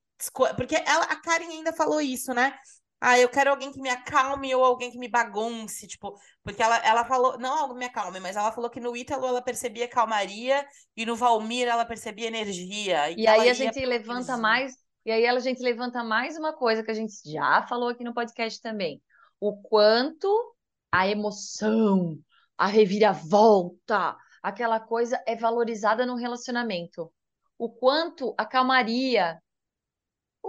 [0.56, 2.54] Porque ela, a Karen ainda falou isso, né?
[3.00, 6.76] Ah, eu quero alguém que me acalme ou alguém que me bagunce, tipo, porque ela,
[6.84, 10.66] ela falou, não algo me acalme, mas ela falou que no Ítalo ela percebia calmaria
[10.94, 13.10] e no Valmir ela percebia energia.
[13.10, 14.74] E, e aí a gente levanta mais,
[15.06, 18.12] e aí a gente levanta mais uma coisa que a gente já falou aqui no
[18.12, 19.02] podcast também.
[19.40, 20.54] O quanto
[20.92, 22.18] a emoção,
[22.58, 27.10] a reviravolta, aquela coisa é valorizada no relacionamento.
[27.56, 29.40] O quanto a calmaria.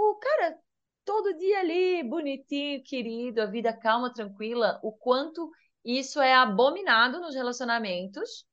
[0.04, 0.58] O cara,
[1.06, 5.52] todo dia ali, bonitinho, querido, a vida calma, tranquila, o quanto
[5.86, 8.46] isso é abominado nos relacionamentos,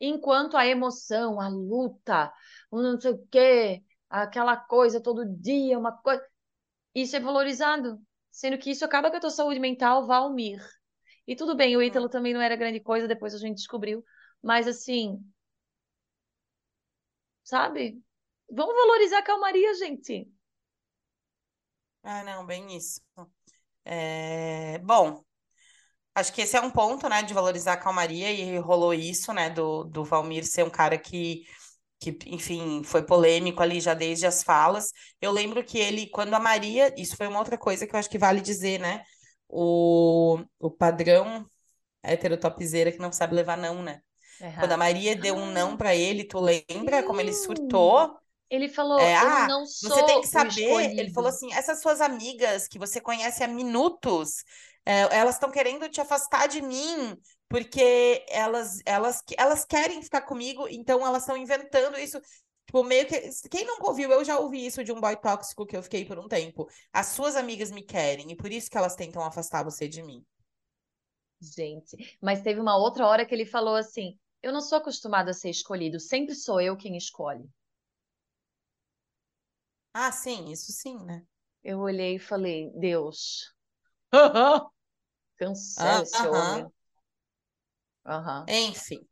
[0.00, 2.32] enquanto a emoção, a luta,
[2.70, 6.24] o não sei o quê, aquela coisa todo dia, uma coisa.
[6.94, 8.00] Isso é valorizado.
[8.30, 10.60] Sendo que isso acaba com a tua saúde mental, Valmir.
[11.26, 14.04] E tudo bem, o Ítalo também não era grande coisa, depois a gente descobriu.
[14.42, 15.20] Mas assim,
[17.42, 18.02] sabe?
[18.50, 20.30] Vamos valorizar a calmaria, gente.
[22.04, 23.00] Ah, não, bem isso.
[23.84, 24.78] É...
[24.80, 25.22] Bom,
[26.14, 29.50] acho que esse é um ponto, né, de valorizar a calmaria, e rolou isso, né,
[29.50, 31.44] do, do Valmir ser um cara que,
[32.00, 34.92] que, enfim, foi polêmico ali já desde as falas.
[35.20, 38.10] Eu lembro que ele, quando a Maria, isso foi uma outra coisa que eu acho
[38.10, 39.04] que vale dizer, né,
[39.48, 41.46] o, o padrão
[42.02, 44.00] heterotopzeira que não sabe levar não, né?
[44.58, 48.18] Quando a Maria deu um não para ele, tu lembra como ele surtou?
[48.50, 52.00] Ele falou, é, ah, não sou Você tem que saber, ele falou assim, essas suas
[52.00, 54.44] amigas que você conhece há minutos,
[54.84, 57.16] é, elas estão querendo te afastar de mim,
[57.48, 62.20] porque elas, elas, elas querem ficar comigo, então elas estão inventando isso.
[62.66, 63.20] Tipo, meio que.
[63.50, 66.18] Quem nunca ouviu, eu já ouvi isso de um boy tóxico que eu fiquei por
[66.18, 66.68] um tempo.
[66.92, 70.24] As suas amigas me querem, e por isso que elas tentam afastar você de mim.
[71.40, 75.34] Gente, mas teve uma outra hora que ele falou assim: eu não sou acostumado a
[75.34, 77.48] ser escolhido, sempre sou eu quem escolhe.
[79.94, 81.26] Ah, sim, isso sim, né?
[81.64, 83.54] Eu olhei e falei, Deus,
[85.38, 86.68] cancela esse homem.
[88.06, 88.48] Uhum.
[88.48, 89.06] Enfim.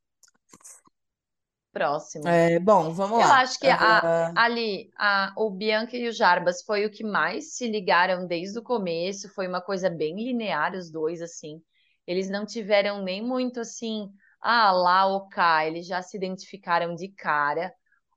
[1.73, 2.41] Próximo.
[2.41, 3.33] É, bom, vamos Eu lá.
[3.33, 7.55] acho que a- Uh, ali a, o Bianca e o Jarbas foi o que mais
[7.57, 9.29] se ligaram desde o começo.
[9.35, 11.63] Foi uma coisa bem linear, os dois, assim.
[12.07, 15.67] Eles não tiveram nem muito assim, ah, lá ou cá.
[15.67, 17.73] Eles já se identificaram de cara.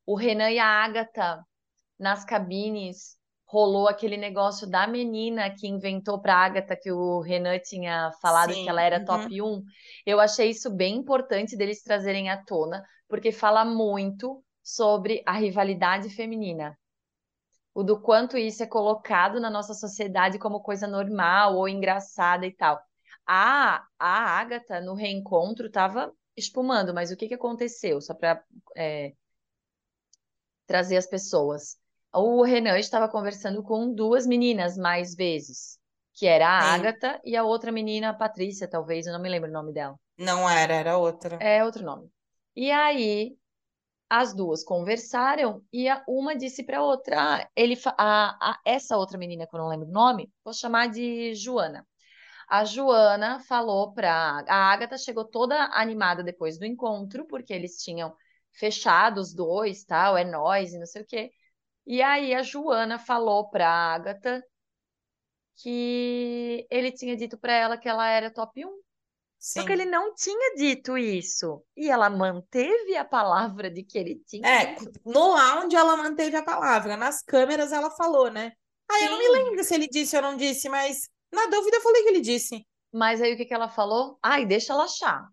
[0.06, 1.44] O Renan e a Agatha,
[2.00, 8.12] nas cabines, rolou aquele negócio da menina que inventou para Agatha que o Renan tinha
[8.22, 9.06] falado que sim, ela era uhum.
[9.06, 9.64] top 1.
[10.06, 16.10] Eu achei isso bem importante deles trazerem à tona, porque fala muito sobre a rivalidade
[16.10, 16.78] feminina.
[17.74, 22.52] O do quanto isso é colocado na nossa sociedade como coisa normal ou engraçada e
[22.52, 22.82] tal.
[23.28, 28.02] A, a Agatha, no reencontro, estava espumando, mas o que, que aconteceu?
[28.02, 28.44] Só para
[30.66, 31.78] trazer as pessoas.
[32.16, 35.78] O Renan estava conversando com duas meninas mais vezes,
[36.16, 36.74] que era a Sim.
[36.74, 40.00] Agatha e a outra menina, a Patrícia, talvez, eu não me lembro o nome dela.
[40.18, 41.38] Não era, era outra.
[41.40, 42.10] É outro nome.
[42.56, 43.38] E aí
[44.10, 48.98] as duas conversaram e a uma disse para a outra, ah, ele a, a- essa
[48.98, 51.88] outra menina que eu não lembro o nome, vou chamar de Joana.
[52.50, 54.12] A Joana falou para
[54.48, 58.16] a Agatha chegou toda animada depois do encontro, porque eles tinham
[58.54, 61.32] fechado os dois, tal, é nós e não sei o quê.
[61.86, 64.44] E aí a Joana falou para Agatha
[65.56, 68.80] que ele tinha dito para ela que ela era top 1.
[69.48, 69.72] Só que Sim.
[69.72, 71.64] ele não tinha dito isso.
[71.78, 75.00] E ela manteve a palavra de que ele tinha É, dito.
[75.06, 78.52] no áudio ela manteve a palavra, nas câmeras ela falou, né?
[78.90, 79.32] Ah, eu não me Sim.
[79.46, 82.66] lembro se ele disse ou não disse, mas na dúvida eu falei que ele disse.
[82.92, 84.18] Mas aí o que que ela falou?
[84.24, 85.28] Ai, deixa ela achar.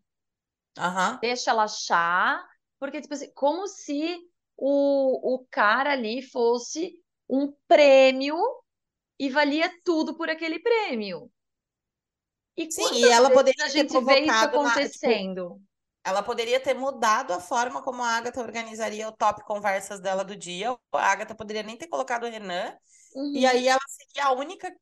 [0.76, 1.20] Aham.
[1.20, 2.44] Deixa ela achar.
[2.78, 4.18] Porque, tipo assim, como se
[4.64, 6.94] o, o cara ali fosse
[7.28, 8.36] um prêmio
[9.18, 11.30] e valia tudo por aquele prêmio.
[12.56, 15.60] E Sim, e ela poderia a ter gente vê isso na, tipo, acontecendo?
[16.04, 20.36] ela poderia ter mudado a forma como a Agatha organizaria o top conversas dela do
[20.36, 20.76] dia.
[20.92, 22.76] A Agatha poderia nem ter colocado o Renan,
[23.32, 23.46] e Uhum.
[23.46, 24.72] aí ela seria a única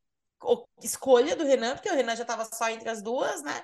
[0.83, 3.62] escolha do Renan, porque o Renan já estava só entre as duas, né?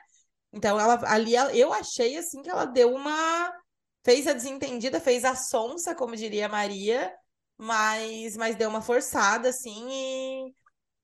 [0.53, 3.53] Então ela ali eu achei assim que ela deu uma
[4.07, 7.13] fez a desentendida, fez a sonsa, como diria Maria,
[7.59, 10.55] mas mas deu uma forçada assim e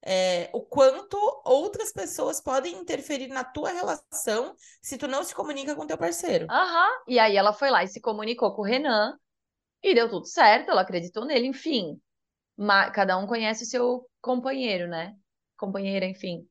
[0.05, 5.75] é, o quanto outras pessoas podem interferir na tua relação se tu não se comunica
[5.75, 6.47] com teu parceiro.
[6.49, 6.89] Aham.
[7.09, 9.19] E aí ela foi lá e se comunicou com o Renan
[9.83, 12.01] e deu tudo certo, ela acreditou nele, enfim.
[12.57, 15.17] Ma- cada um conhece o seu companheiro, né?
[15.57, 16.49] Companheira, enfim.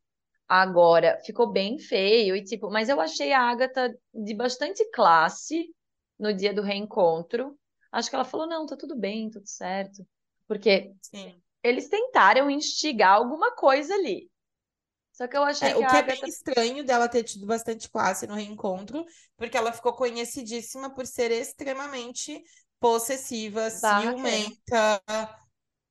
[0.47, 5.69] Agora, ficou bem feio e tipo, mas eu achei a Agatha de bastante classe
[6.21, 7.59] no dia do reencontro.
[7.91, 10.07] Acho que ela falou, não, tá tudo bem, tudo certo.
[10.47, 11.41] Porque Sim.
[11.63, 14.31] eles tentaram instigar alguma coisa ali.
[15.13, 17.23] Só que eu achei É, que o a que é Agatha bem estranho dela ter
[17.23, 19.05] tido bastante classe no reencontro,
[19.37, 22.41] porque ela ficou conhecidíssima por ser extremamente
[22.79, 24.49] possessiva, barraqueira.
[24.49, 25.01] ciumenta,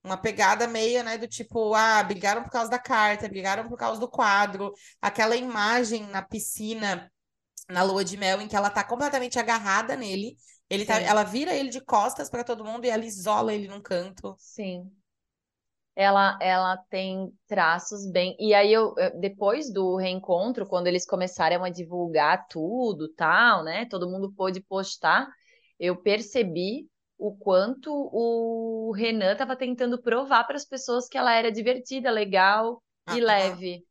[0.04, 4.00] uma pegada meio, né, do tipo, ah, brigaram por causa da carta, brigaram por causa
[4.00, 7.10] do quadro, aquela imagem na piscina,
[7.70, 10.36] na lua de mel, em que ela tá completamente agarrada nele,
[10.68, 13.80] ele tá, ela vira ele de costas para todo mundo e ela isola ele num
[13.82, 14.36] canto.
[14.36, 14.96] Sim.
[15.96, 18.36] Ela, ela tem traços bem.
[18.38, 23.86] E aí, eu, eu- depois do reencontro, quando eles começaram a divulgar tudo, tal, né?
[23.86, 25.28] Todo mundo pôde postar,
[25.78, 31.52] eu percebi o quanto o Renan estava tentando provar para as pessoas que ela era
[31.52, 33.84] divertida, legal e leve.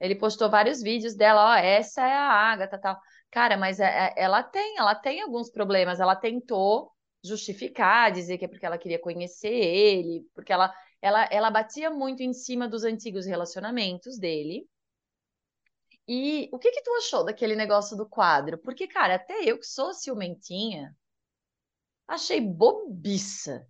[0.00, 2.98] Ele postou vários vídeos dela, ó, essa é a Agatha, tal.
[3.30, 6.00] Cara, mas é- é- ela tem, ela tem alguns problemas.
[6.00, 6.92] Ela tentou
[7.24, 12.22] justificar, dizer que é porque ela queria conhecer ele, porque ela, ela, ela batia muito
[12.22, 14.66] em cima dos antigos relacionamentos dele.
[16.08, 18.58] E o que que tu achou daquele negócio do quadro?
[18.58, 20.92] Porque, cara, até eu que sou ciumentinha,
[22.06, 23.66] achei bobiça.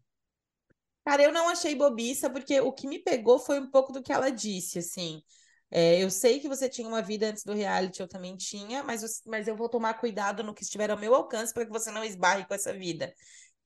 [1.04, 4.12] Cara, eu não achei bobiça, porque o que me pegou foi um pouco do que
[4.12, 5.22] ela disse, assim.
[5.70, 9.02] É, eu sei que você tinha uma vida antes do reality, eu também tinha, mas,
[9.02, 11.90] eu- mas eu vou tomar cuidado no que estiver ao meu alcance para que você
[11.90, 13.12] não esbarre com essa vida.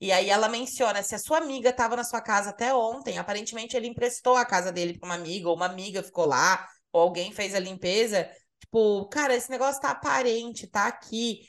[0.01, 3.77] E aí ela menciona, se a sua amiga estava na sua casa até ontem, aparentemente
[3.77, 7.31] ele emprestou a casa dele para uma amiga, ou uma amiga ficou lá, ou alguém
[7.31, 8.29] fez a limpeza.
[8.59, 11.39] Tipo, cara, esse negócio tá aparente, tá aqui.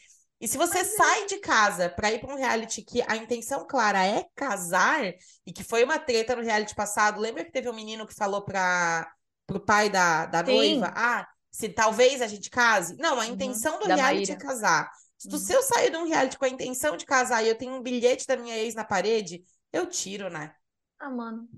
[0.40, 4.04] E se você sai de casa para ir para um reality que a intenção clara
[4.06, 5.02] é casar,
[5.46, 8.44] e que foi uma treta no reality passado, lembra que teve um menino que falou
[8.44, 9.10] para
[9.46, 10.44] pro pai da, da Sim.
[10.44, 12.96] noiva, ah, se talvez a gente case?
[12.98, 14.36] Não, a Uhum, intenção do da reality é Maíra.
[14.36, 14.90] casar.
[15.18, 15.54] Se, Uhum.
[15.54, 18.26] eu sair de um reality com a intenção de casar e eu tenho um bilhete
[18.26, 20.54] da minha ex na parede, eu tiro, né?
[20.98, 21.48] Ah, mano,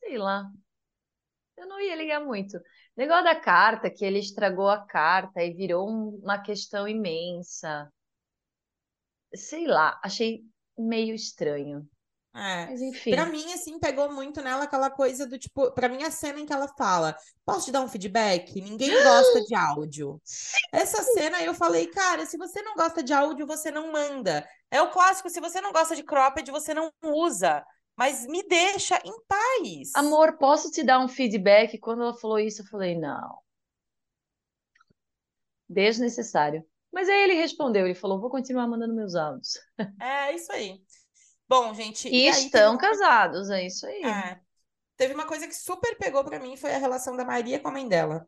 [0.00, 0.52] sei lá.
[1.56, 2.56] eu não ia ligar muito.
[2.58, 2.62] O
[2.96, 7.90] negócio da carta, que ele estragou a carta e virou um, uma questão imensa.
[9.34, 10.42] Sei lá, achei
[10.78, 11.86] meio estranho.
[12.34, 12.66] É.
[12.66, 13.10] Mas enfim.
[13.10, 16.46] Pra mim, assim, pegou muito nela aquela coisa do tipo, pra mim a cena em
[16.46, 17.14] que ela fala:
[17.44, 18.60] Posso te dar um feedback?
[18.60, 20.20] Ninguém gosta de áudio.
[20.72, 24.46] Essa cena eu falei, cara, se você não gosta de áudio, você não manda.
[24.70, 27.62] É o clássico, se você não gosta de cropped, você não usa.
[27.94, 29.90] Mas me deixa em paz.
[29.94, 31.78] Amor, posso te dar um feedback?
[31.78, 33.38] Quando ela falou isso, eu falei, não.
[35.68, 36.64] Desnecessário.
[36.90, 39.58] Mas aí ele respondeu, ele falou, vou continuar mandando meus áudios.
[40.00, 40.80] É isso aí.
[41.52, 42.08] Bom, gente.
[42.08, 44.02] E, e estão casados, é isso aí.
[44.02, 44.40] É.
[44.96, 47.72] Teve uma coisa que super pegou pra mim, foi a relação da Maria com a
[47.72, 48.26] mãe dela.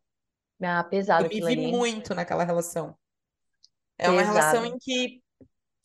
[0.63, 2.97] Ah, pesado Eu me vi muito naquela relação.
[3.99, 4.39] É uma Pesado.
[4.39, 5.23] relação em que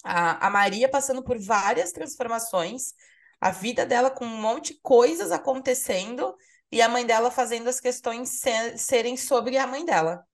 [0.04, 2.94] a, a Maria passando por várias transformações,
[3.40, 6.36] a vida dela com um monte de coisas acontecendo
[6.72, 10.26] e a mãe dela fazendo as questões se- serem sobre a mãe dela.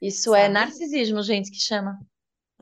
[0.00, 0.54] Isso é Sabe?
[0.54, 1.98] narcisismo, gente, que chama.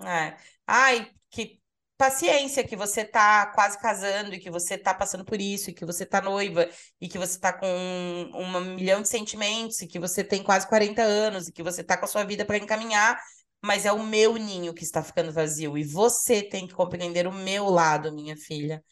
[0.05, 0.37] É.
[0.67, 1.61] Ai, que
[1.99, 5.85] paciência que você tá quase casando e que você tá passando por isso, e que
[5.85, 6.69] você tá noiva,
[7.01, 10.67] e que você tá com um, um milhão de sentimentos, e que você tem quase
[10.69, 13.19] 40 anos, e que você tá com a sua vida para encaminhar,
[13.65, 17.33] mas é o meu ninho que está ficando vazio, e você tem que compreender o
[17.33, 18.83] meu lado, minha filha.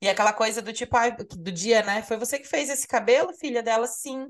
[0.00, 2.02] E aquela coisa do tipo, ai, do dia, né?
[2.02, 3.86] Foi você que fez esse cabelo, filha dela?
[3.86, 4.26] Sim.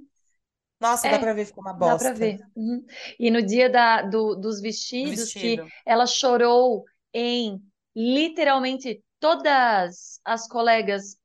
[0.80, 1.96] Nossa, É, dá pra ver, ficou uma Dá bosta.
[1.96, 2.40] pra ver.
[2.56, 2.84] Uhum.
[3.18, 5.72] E no dia da, do- dos vestidos, que Vestido.
[5.84, 6.84] ela chorou
[7.14, 7.62] em
[7.96, 11.16] literalmente todas as colegas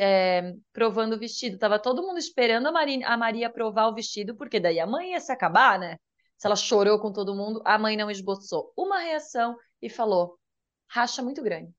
[0.00, 1.58] é, provando o vestido.
[1.58, 5.12] Tava todo mundo esperando a Maria, a Maria provar o vestido, porque daí a mãe
[5.12, 5.98] ia se acabar, né?
[6.38, 10.38] Se ela chorou com todo mundo, a mãe não esboçou uma reação e falou:
[10.88, 11.70] racha muito grande.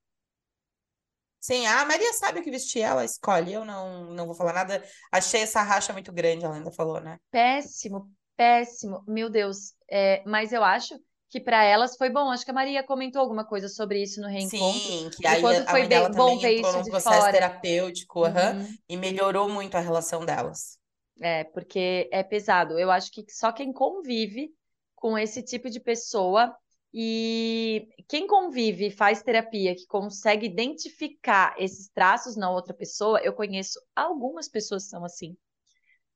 [1.40, 3.54] Sim, a Maria sabe o que vestir, ela escolhe.
[3.54, 4.84] Eu não, não vou falar nada.
[5.12, 7.20] Achei essa racha muito grande, ela ainda falou, né?
[7.30, 9.74] Péssimo, péssimo, meu Deus.
[9.90, 12.32] É, mas eu acho que para elas foi bom.
[12.32, 14.96] Acho que a Maria comentou alguma coisa sobre isso no reencontro.
[14.98, 17.30] Sim, que aí a, a foi mãe bem dela bom entrou isso de processo fora.
[17.30, 18.78] terapêutico, aham, Uhum.
[18.88, 20.80] e melhorou muito a relação delas.
[21.22, 22.78] É, porque é pesado.
[22.80, 24.54] Eu acho que só quem convive
[24.96, 26.56] com esse tipo de pessoa
[26.94, 33.34] e quem convive e faz terapia, que consegue identificar esses traços na outra pessoa, eu
[33.34, 35.36] conheço algumas pessoas que são assim.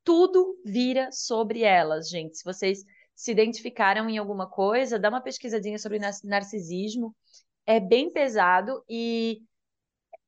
[0.03, 2.37] Tudo vira sobre elas, gente.
[2.37, 2.83] Se vocês
[3.19, 7.13] se identificaram em alguma coisa, dá uma pesquisadinha sobre nar- narcisismo.
[7.65, 9.41] É bem pesado e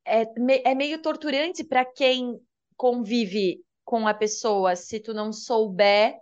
[0.06, 2.40] é, me- é meio torturante para quem
[2.78, 6.20] convive com a pessoa se tu não souber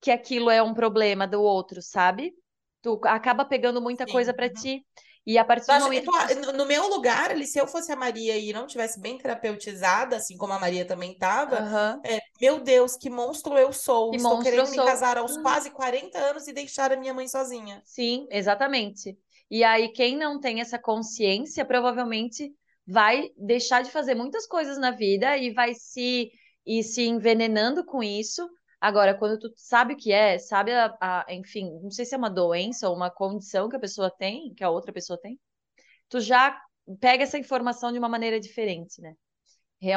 [0.00, 2.34] que aquilo é um problema do outro, sabe?
[2.82, 4.34] Tu acaba pegando muita coisa Sim.
[4.34, 4.50] para uhum.
[4.50, 4.86] ti.
[5.26, 8.36] E a partir do momento tu no- meu lugar, ali, se eu fosse a Maria
[8.36, 12.00] e não tivesse bem terapeutizada, assim como a Maria também estava, Aham.
[12.04, 14.10] é, meu Deus, que monstro eu sou.
[14.10, 15.42] Que Estou querendo me casar aos Uhum.
[15.42, 17.82] quase 40 anos e deixar a minha mãe sozinha.
[17.84, 19.18] Sim, exatamente.
[19.50, 22.52] E aí, quem não tem essa consciência, provavelmente
[22.86, 26.30] vai deixar de fazer muitas coisas na vida e vai se,
[26.64, 28.48] ir se envenenando com isso.
[28.86, 32.18] Agora, quando tu sabe o que é, sabe a, a- enfim, não sei se é
[32.18, 35.38] uma doença ou uma condição que a pessoa tem, que a outra pessoa tem,
[36.08, 36.58] tu já
[37.00, 39.14] pega essa informação de uma maneira diferente, né?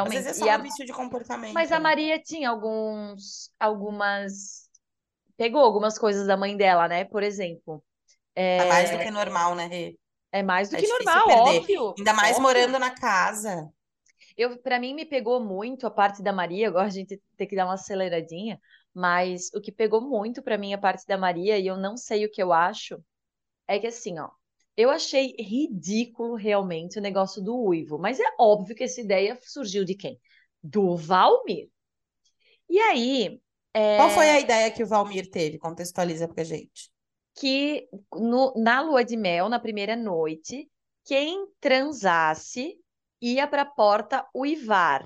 [0.04, 0.14] Às Realmente.
[0.14, 1.56] vezes é só a- um vício de comportamento.
[1.56, 1.82] mas a né?
[1.82, 4.70] Maria tinha alguns, algumas,
[5.38, 7.06] pegou algumas coisas da mãe dela, né?
[7.06, 7.84] Por exemplo,
[8.58, 9.98] É mais do é, que normal, né, Rê?
[10.32, 11.60] é mais do É que normal, perder.
[11.60, 12.40] óbvio, Ainda mais óbvio.
[12.40, 13.72] morando na casa.
[14.38, 16.68] Eu, para mim, me pegou muito a parte da Maria.
[16.68, 18.60] Agora a gente tem que dar uma aceleradinha,
[18.94, 22.26] mas o que pegou muito para mim a parte da Maria e eu não sei
[22.26, 23.04] o que eu acho
[23.68, 24.30] é que assim, ó,
[24.78, 29.86] eu achei ridículo realmente o negócio do uivo, mas é óbvio que essa ideia surgiu
[29.86, 30.20] de quem?
[30.64, 31.70] Do Valmir.
[32.70, 33.42] E aí,
[33.96, 35.60] Qual foi é, a ideia que o Valmir teve?
[35.60, 36.92] Contextualiza pra gente.
[37.36, 40.70] que no- na lua de mel, na primeira noite,
[41.06, 42.78] quem transasse
[43.22, 45.04] ia para a porta uivar,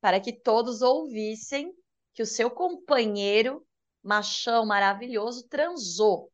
[0.00, 1.72] para que todos ouvissem
[2.18, 3.64] que o seu companheiro,
[4.02, 6.32] machão maravilhoso, transou.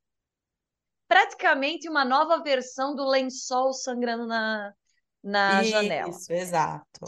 [1.06, 4.72] Praticamente uma nova versão do lençol sangrando na,
[5.22, 6.08] na janela.
[6.08, 7.04] Isso, exato.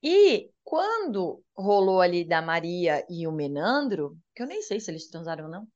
[0.00, 5.08] E quando rolou ali da Maria e o Menandro, que eu nem sei se eles
[5.08, 5.66] transaram ou não,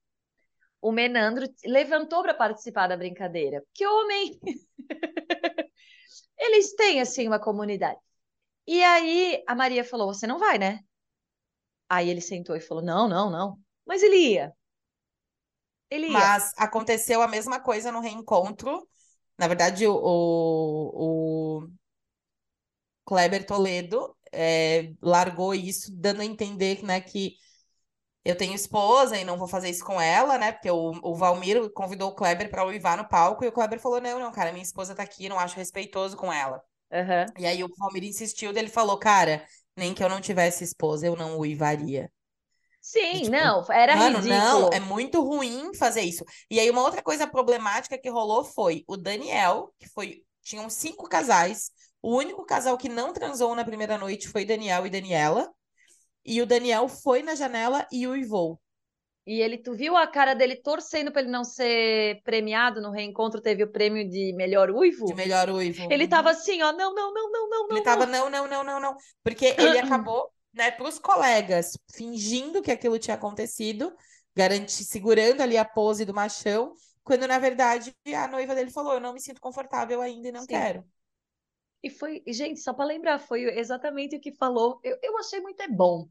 [0.80, 3.64] o Menandro levantou para participar da brincadeira.
[3.74, 4.38] Que homem!
[6.38, 7.98] Eles têm, assim, uma comunidade.
[8.64, 10.84] E aí a Maria falou: Você não vai, né?
[11.88, 13.58] Aí ele sentou e falou: Não, não, não.
[13.86, 14.52] Mas ele ia.
[15.90, 16.12] Ele ia.
[16.12, 18.88] Mas aconteceu a mesma coisa no reencontro.
[19.38, 21.68] Na verdade, o, o,
[23.04, 27.36] Kleber Toledo é, largou isso, dando a entender né, que
[28.24, 30.52] eu tenho esposa e não vou fazer isso com ela, né?
[30.52, 34.00] Porque o, o Valmir convidou o Kleber para uivar no palco e o Kleber falou:
[34.00, 36.62] não, não, cara, minha esposa tá aqui, não acho respeitoso com ela.
[36.90, 37.26] Uhum.
[37.38, 39.44] E aí o Valmir insistiu, ele falou: cara,
[39.76, 42.10] nem que eu não tivesse esposa, eu não uivaria.
[42.80, 44.38] Sim, e, tipo, não, era mano, ridículo.
[44.38, 46.22] Não, é muito ruim fazer isso.
[46.50, 51.08] E aí uma outra coisa problemática que rolou foi o Daniel, que foi tinham cinco
[51.08, 51.70] casais.
[52.02, 55.50] O único casal que não transou na primeira noite foi Daniel e Daniela.
[56.22, 58.60] E o Daniel foi na janela e uivou.
[59.26, 63.40] E ele, tu viu a cara dele torcendo para ele não ser premiado no reencontro?
[63.40, 65.06] Teve o prêmio de melhor uivo?
[65.06, 65.90] De melhor uivo.
[65.90, 68.80] Ele tava assim, ó, não, não, não, não, não, Ele tava não, não, não, não,
[68.80, 68.96] não.
[69.22, 73.94] Porque ele acabou, né, pros colegas, fingindo que aquilo tinha acontecido,
[74.36, 79.00] garantir, segurando ali a pose do machão, quando na verdade a noiva dele falou: Eu
[79.00, 80.48] não me sinto confortável ainda e não Sim.
[80.48, 80.84] quero.
[81.82, 84.80] E foi, gente, só para lembrar, foi exatamente o que falou.
[84.82, 86.08] Eu, eu achei muito é bom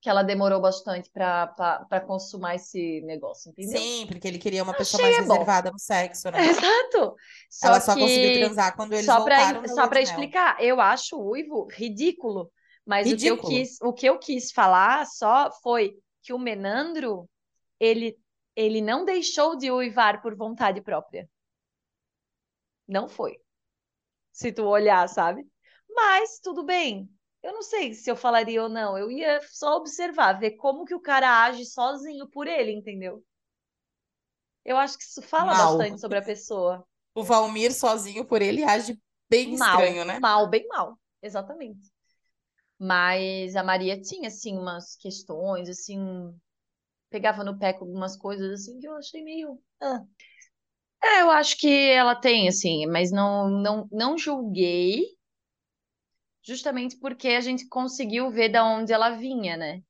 [0.00, 3.80] que ela demorou bastante para consumar esse negócio, entendeu?
[3.80, 6.38] Sim, porque ele queria uma pessoa mais é reservada no sexo, né?
[6.46, 7.16] Exato.
[7.50, 11.16] Só ela só conseguiu transar quando eles só voltaram pra, Só para explicar, eu acho
[11.16, 12.50] o uivo ridículo,
[12.86, 13.40] mas ridículo.
[13.40, 17.28] O, que eu quis, o que eu quis falar só foi que o Menandro,
[17.80, 18.16] ele,
[18.54, 21.28] ele não deixou de uivar por vontade própria.
[22.86, 23.36] Não foi
[24.38, 25.44] se tu olhar, sabe?
[25.90, 27.10] Mas tudo bem.
[27.42, 28.98] Eu não sei se eu falaria ou não.
[28.98, 33.24] Eu ia só observar, ver como que o cara age sozinho por ele, entendeu?
[34.64, 35.78] Eu acho que isso fala mal.
[35.78, 36.84] bastante sobre a pessoa.
[37.14, 40.18] O Valmir sozinho por ele age bem mal, estranho, né?
[40.18, 40.98] Mal, bem mal.
[41.22, 41.90] Exatamente.
[42.78, 45.98] Mas a Maria tinha, assim, umas questões, assim,
[47.10, 49.58] pegava no pé com algumas coisas, assim, que eu achei meio.
[49.80, 50.02] Ah.
[51.02, 55.06] É, eu acho que ela tem, assim, mas não, não, não julguei,
[56.48, 59.82] justamente porque a gente conseguiu ver da onde ela vinha, né?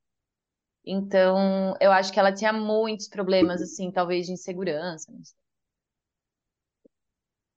[0.84, 5.12] Então, eu acho que ela tinha muitos problemas, assim, talvez de insegurança.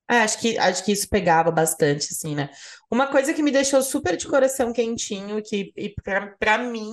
[0.10, 2.50] É, acho que, acho que isso pegava bastante, assim, né?
[2.92, 6.92] Uma coisa que me deixou super de coração quentinho, que e pra, pra mim,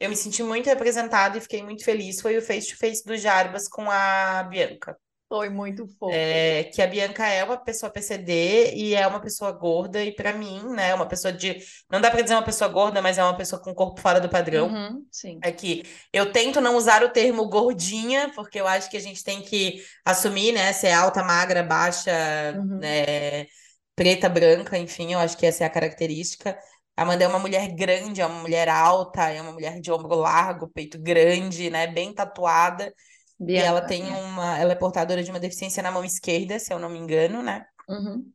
[0.00, 3.68] eu me senti muito representada e fiquei muito feliz, foi o face-to-face -face do Jarbas
[3.68, 4.96] com a Bianca.
[5.28, 6.10] Foi muito fofo.
[6.10, 10.32] É, que a Bianca é uma pessoa PCD e é uma pessoa gorda, e para
[10.32, 11.58] mim, né, uma pessoa de.
[11.90, 14.28] Não dá para dizer uma pessoa gorda, mas é uma pessoa com corpo fora do
[14.30, 14.68] padrão.
[14.68, 15.38] Uhum, sim.
[15.44, 19.22] É que eu tento não usar o termo gordinha, porque eu acho que a gente
[19.22, 22.10] tem que assumir, né, se é alta, magra, baixa,
[22.56, 22.78] uhum.
[22.78, 23.46] né,
[23.94, 26.58] preta, branca, enfim, eu acho que essa é a característica.
[26.96, 30.16] A Amanda é uma mulher grande, é uma mulher alta, é uma mulher de ombro
[30.16, 32.92] largo, peito grande, né, bem tatuada.
[33.38, 34.58] Bianca, e ela tem uma.
[34.58, 37.64] Ela é portadora de uma deficiência na mão esquerda, se eu não me engano, né?
[37.88, 38.32] Uhum.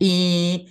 [0.00, 0.66] E,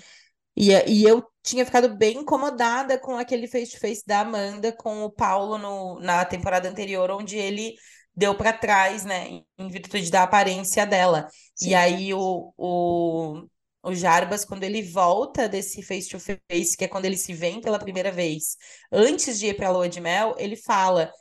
[0.55, 5.57] e, e eu tinha ficado bem incomodada com aquele face-to-face da Amanda com o Paulo
[5.57, 7.75] no, na temporada anterior, onde ele
[8.15, 9.41] deu para trás, né?
[9.57, 11.27] Em virtude da aparência dela.
[11.55, 11.69] Sim.
[11.69, 13.47] E aí o, o,
[13.83, 17.79] o Jarbas, quando ele volta desse face-to-face, -face, que é quando ele se vê pela
[17.79, 18.57] primeira vez,
[18.91, 21.11] antes de ir pra lua de mel, ele fala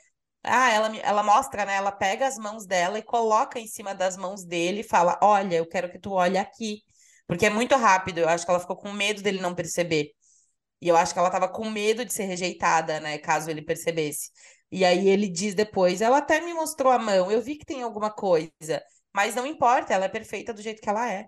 [0.47, 1.77] ah, ela, ela mostra, né?
[1.77, 5.57] Ela pega as mãos dela e coloca em cima das mãos dele e fala: Olha,
[5.57, 6.83] eu quero que tu olhe aqui.
[7.27, 10.13] Porque é muito rápido, eu acho que ela ficou com medo dele não perceber.
[10.81, 13.19] E eu acho que ela tava com medo de ser rejeitada, né?
[13.19, 14.31] Caso ele percebesse.
[14.71, 17.83] E aí ele diz depois: Ela até me mostrou a mão, eu vi que tem
[17.83, 18.83] alguma coisa.
[19.15, 21.27] Mas não importa, ela é perfeita do jeito que ela é.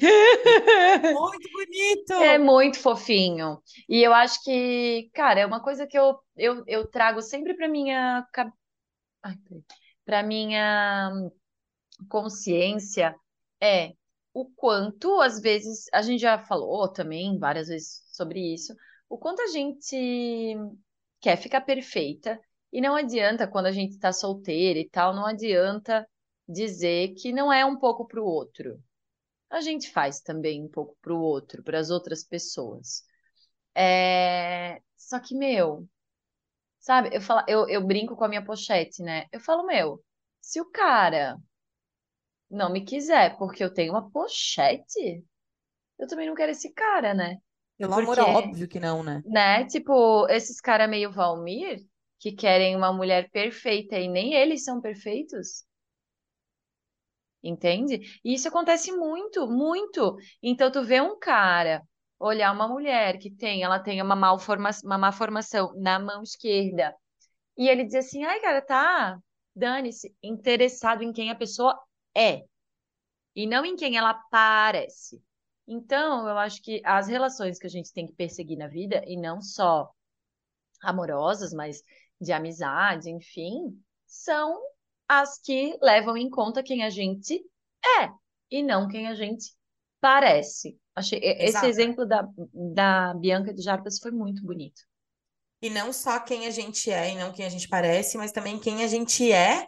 [0.00, 2.12] Muito bonito!
[2.14, 3.62] É muito fofinho.
[3.88, 7.68] E eu acho que, cara, é uma coisa que eu, eu, eu trago sempre para
[7.68, 8.26] minha
[10.04, 11.10] para minha
[12.08, 13.14] consciência
[13.60, 13.92] é
[14.32, 18.74] o quanto às vezes a gente já falou também várias vezes sobre isso,
[19.08, 20.56] o quanto a gente
[21.20, 22.38] quer ficar perfeita
[22.72, 26.06] e não adianta quando a gente está solteira e tal, não adianta
[26.48, 28.78] dizer que não é um pouco para o outro
[29.50, 33.02] a gente faz também um pouco para o outro, para as outras pessoas.
[33.74, 34.80] É...
[34.96, 35.86] Só que, meu,
[36.80, 39.26] sabe, eu, falo, eu, eu brinco com a minha pochete, né?
[39.32, 40.02] Eu falo, meu,
[40.40, 41.36] se o cara
[42.50, 45.24] não me quiser porque eu tenho uma pochete,
[45.98, 47.38] eu também não quero esse cara, né?
[47.78, 49.22] Pelo amor, é óbvio que não, né?
[49.26, 49.66] Né?
[49.66, 51.84] Tipo, esses caras meio Valmir,
[52.18, 55.65] que querem uma mulher perfeita e nem eles são perfeitos
[57.48, 58.20] entende?
[58.24, 60.16] E isso acontece muito, muito.
[60.42, 61.82] Então, tu vê um cara
[62.18, 66.94] olhar uma mulher que tem, ela tem uma, malforma, uma má formação na mão esquerda,
[67.56, 69.18] e ele diz assim, ai, cara, tá,
[69.54, 71.78] dane-se, interessado em quem a pessoa
[72.14, 72.44] é,
[73.34, 75.22] e não em quem ela parece.
[75.66, 79.16] Então, eu acho que as relações que a gente tem que perseguir na vida, e
[79.16, 79.90] não só
[80.82, 81.82] amorosas, mas
[82.20, 84.58] de amizade, enfim, são
[85.08, 87.40] as que levam em conta quem a gente
[88.00, 88.08] é
[88.50, 89.52] e não quem a gente
[90.00, 90.76] parece.
[90.94, 91.66] Achei Exato.
[91.66, 94.82] esse exemplo da, da Bianca de Jarbas foi muito bonito.
[95.60, 98.58] E não só quem a gente é e não quem a gente parece, mas também
[98.58, 99.66] quem a gente é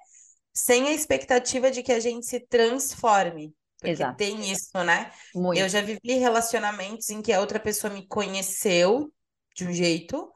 [0.54, 3.54] sem a expectativa de que a gente se transforme.
[3.78, 4.16] Porque Exato.
[4.16, 5.12] tem isso, né?
[5.34, 5.58] Muito.
[5.58, 9.12] Eu já vivi relacionamentos em que a outra pessoa me conheceu
[9.54, 10.30] de um jeito,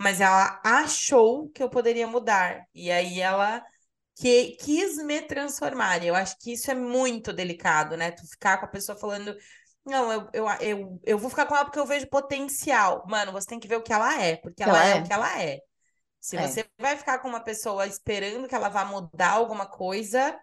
[0.00, 2.64] mas ela achou que eu poderia mudar.
[2.74, 3.62] E aí ela
[4.16, 6.02] que quis me transformar.
[6.02, 8.10] E eu acho que isso é muito delicado, né?
[8.10, 9.36] Tu ficar com a pessoa falando,
[9.84, 13.04] não, eu, eu, eu, eu vou ficar com ela porque eu vejo potencial.
[13.06, 14.98] Mano, você tem que ver o que ela é, porque ela, ela é.
[14.98, 15.00] é.
[15.00, 15.58] o que ela é.
[16.18, 16.48] Se é.
[16.48, 20.36] você vai ficar com uma pessoa esperando que ela vá mudar alguma coisa,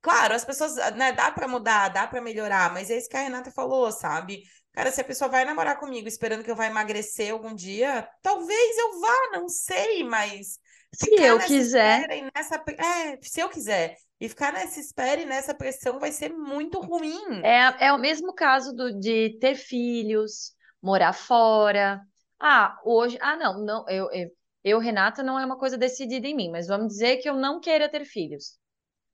[0.00, 3.20] claro, as pessoas, né, dá para mudar, dá para melhorar, mas é isso que a
[3.20, 4.42] Renata falou, sabe?
[4.72, 8.78] Cara, se a pessoa vai namorar comigo esperando que eu vá emagrecer algum dia, talvez
[8.78, 10.58] eu vá, não sei, mas
[10.94, 12.06] se eu quiser.
[12.34, 13.96] Nessa, é, se eu quiser.
[14.20, 17.42] E ficar nessa espera e nessa pressão vai ser muito ruim.
[17.42, 22.00] É, é o mesmo caso do, de ter filhos, morar fora.
[22.38, 23.18] Ah, hoje.
[23.20, 23.88] Ah, não, não.
[23.88, 24.30] Eu, eu,
[24.62, 27.60] eu, Renata, não é uma coisa decidida em mim, mas vamos dizer que eu não
[27.60, 28.58] queira ter filhos.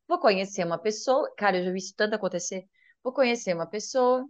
[0.07, 1.33] Vou conhecer uma pessoa.
[1.37, 2.67] Cara, eu já vi isso tanto acontecer.
[3.03, 4.27] Vou conhecer uma pessoa.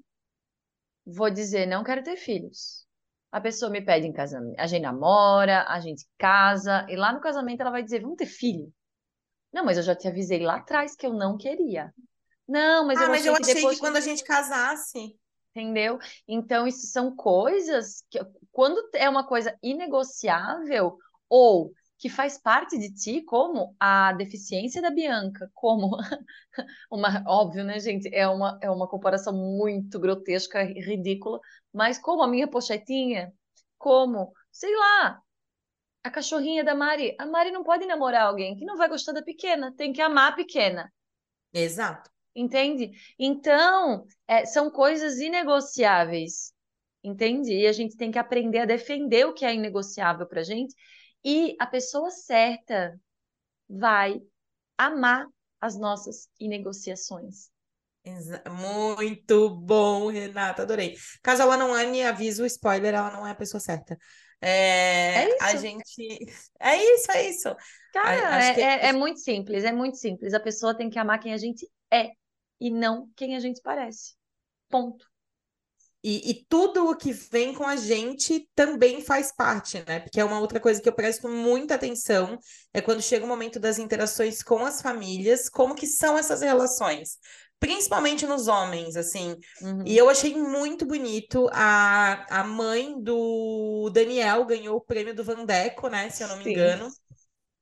[1.06, 2.87] Vou dizer, não quero ter filhos.
[3.30, 7.20] A pessoa me pede em casamento, a gente namora, a gente casa, e lá no
[7.20, 8.72] casamento ela vai dizer: vamos ter filho.
[9.52, 11.92] Não, mas eu já te avisei lá atrás que eu não queria.
[12.46, 13.76] Não, mas ah, eu mas achei eu que achei depois...
[13.76, 15.18] que quando a gente casasse.
[15.54, 15.98] Entendeu?
[16.26, 18.20] Então, isso são coisas que,
[18.52, 20.96] quando é uma coisa inegociável,
[21.28, 25.96] ou que faz parte de ti, como a deficiência da Bianca, como
[26.90, 28.08] uma, óbvio, né, gente?
[28.14, 31.40] É uma, é uma comparação muito grotesca e ridícula,
[31.72, 33.32] mas como a minha pochetinha,
[33.76, 35.20] como, sei lá,
[36.04, 37.16] a cachorrinha da Mari.
[37.18, 40.32] A Mari não pode namorar alguém que não vai gostar da pequena, tem que amar
[40.32, 40.92] a pequena.
[41.52, 42.10] Exato.
[42.34, 42.92] Entende?
[43.18, 46.52] Então, é, são coisas inegociáveis.
[47.02, 47.52] Entende?
[47.52, 50.74] E a gente tem que aprender a defender o que é inegociável pra gente
[51.24, 52.98] e a pessoa certa
[53.68, 54.20] vai
[54.76, 55.26] amar
[55.60, 57.50] as nossas negociações.
[58.50, 60.96] Muito bom, Renata, adorei.
[61.22, 63.98] Caso ela não ame, aviso o spoiler, ela não é a pessoa certa.
[64.40, 65.44] É, é isso.
[65.44, 66.26] A gente.
[66.60, 67.56] É isso, é isso.
[67.92, 68.60] Cara, é, que...
[68.60, 70.32] é, é muito simples, é muito simples.
[70.32, 72.10] A pessoa tem que amar quem a gente é
[72.60, 74.14] e não quem a gente parece.
[74.68, 75.06] Ponto.
[76.02, 79.98] E, e, tudo o que vem com a gente também faz parte, né?
[79.98, 82.38] Porque é uma outra coisa que eu presto muita atenção,
[82.72, 87.18] é quando chega o momento das interações com as famílias, como que são essas relações.
[87.58, 89.34] Principalmente nos homens, assim.
[89.60, 89.82] Uhum.
[89.84, 95.88] E eu achei muito bonito a, a mãe do Daniel ganhou o prêmio do Vandeco,
[95.88, 96.08] né?
[96.10, 96.50] Se eu não me Sim.
[96.50, 96.88] engano.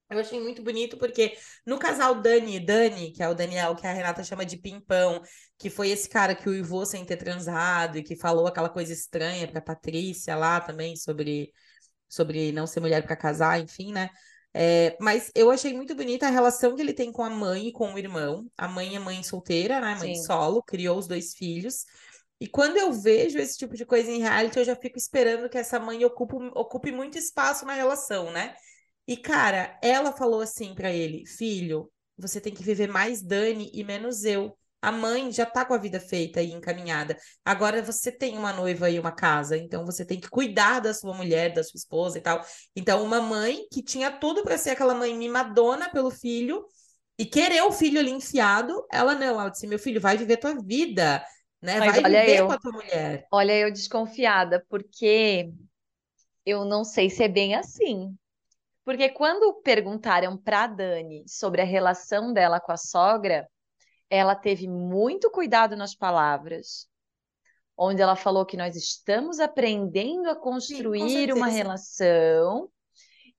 [0.08, 1.36] Eu achei muito bonito porque
[1.66, 5.20] no casal Dani e Dani, que é o Daniel, que a Renata chama de Pimpão,
[5.58, 9.50] que foi esse cara que uivou sem ter transado e que falou aquela coisa estranha
[9.50, 11.52] pra Patrícia lá também sobre,
[12.08, 14.10] sobre não ser mulher para casar, enfim, né?
[14.54, 17.72] É, mas eu achei muito bonita a relação que ele tem com a mãe e
[17.72, 18.48] com o irmão.
[18.56, 19.96] A mãe é mãe solteira, né?
[19.96, 20.22] Mãe Sim.
[20.22, 21.84] solo, criou os dois filhos.
[22.40, 25.58] E quando eu vejo esse tipo de coisa em reality, eu já fico esperando que
[25.58, 28.54] essa mãe ocupe, ocupe muito espaço na relação, né?
[29.06, 33.84] E, cara, ela falou assim para ele: filho, você tem que viver mais Dani e
[33.84, 34.56] menos eu.
[34.82, 37.16] A mãe já tá com a vida feita e encaminhada.
[37.44, 41.14] Agora você tem uma noiva e uma casa, então você tem que cuidar da sua
[41.14, 42.44] mulher, da sua esposa e tal.
[42.74, 46.64] Então, uma mãe que tinha tudo para ser aquela mãe mimadona pelo filho
[47.18, 50.54] e querer o filho ali enfiado, ela não, ela disse: meu filho, vai viver tua
[50.62, 51.24] vida,
[51.60, 51.78] né?
[51.78, 53.26] Mas vai viver eu, com a tua mulher.
[53.32, 55.50] Olha, eu desconfiada, porque
[56.44, 58.14] eu não sei se é bem assim.
[58.86, 63.50] Porque quando perguntaram para Dani sobre a relação dela com a sogra,
[64.08, 66.88] ela teve muito cuidado nas palavras,
[67.76, 72.70] onde ela falou que nós estamos aprendendo a construir Sim, uma relação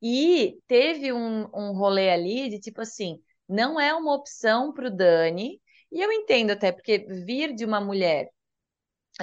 [0.01, 3.17] e teve um, um rolê ali de tipo assim,
[3.47, 7.79] não é uma opção para o Dani, e eu entendo até, porque vir de uma
[7.79, 8.29] mulher,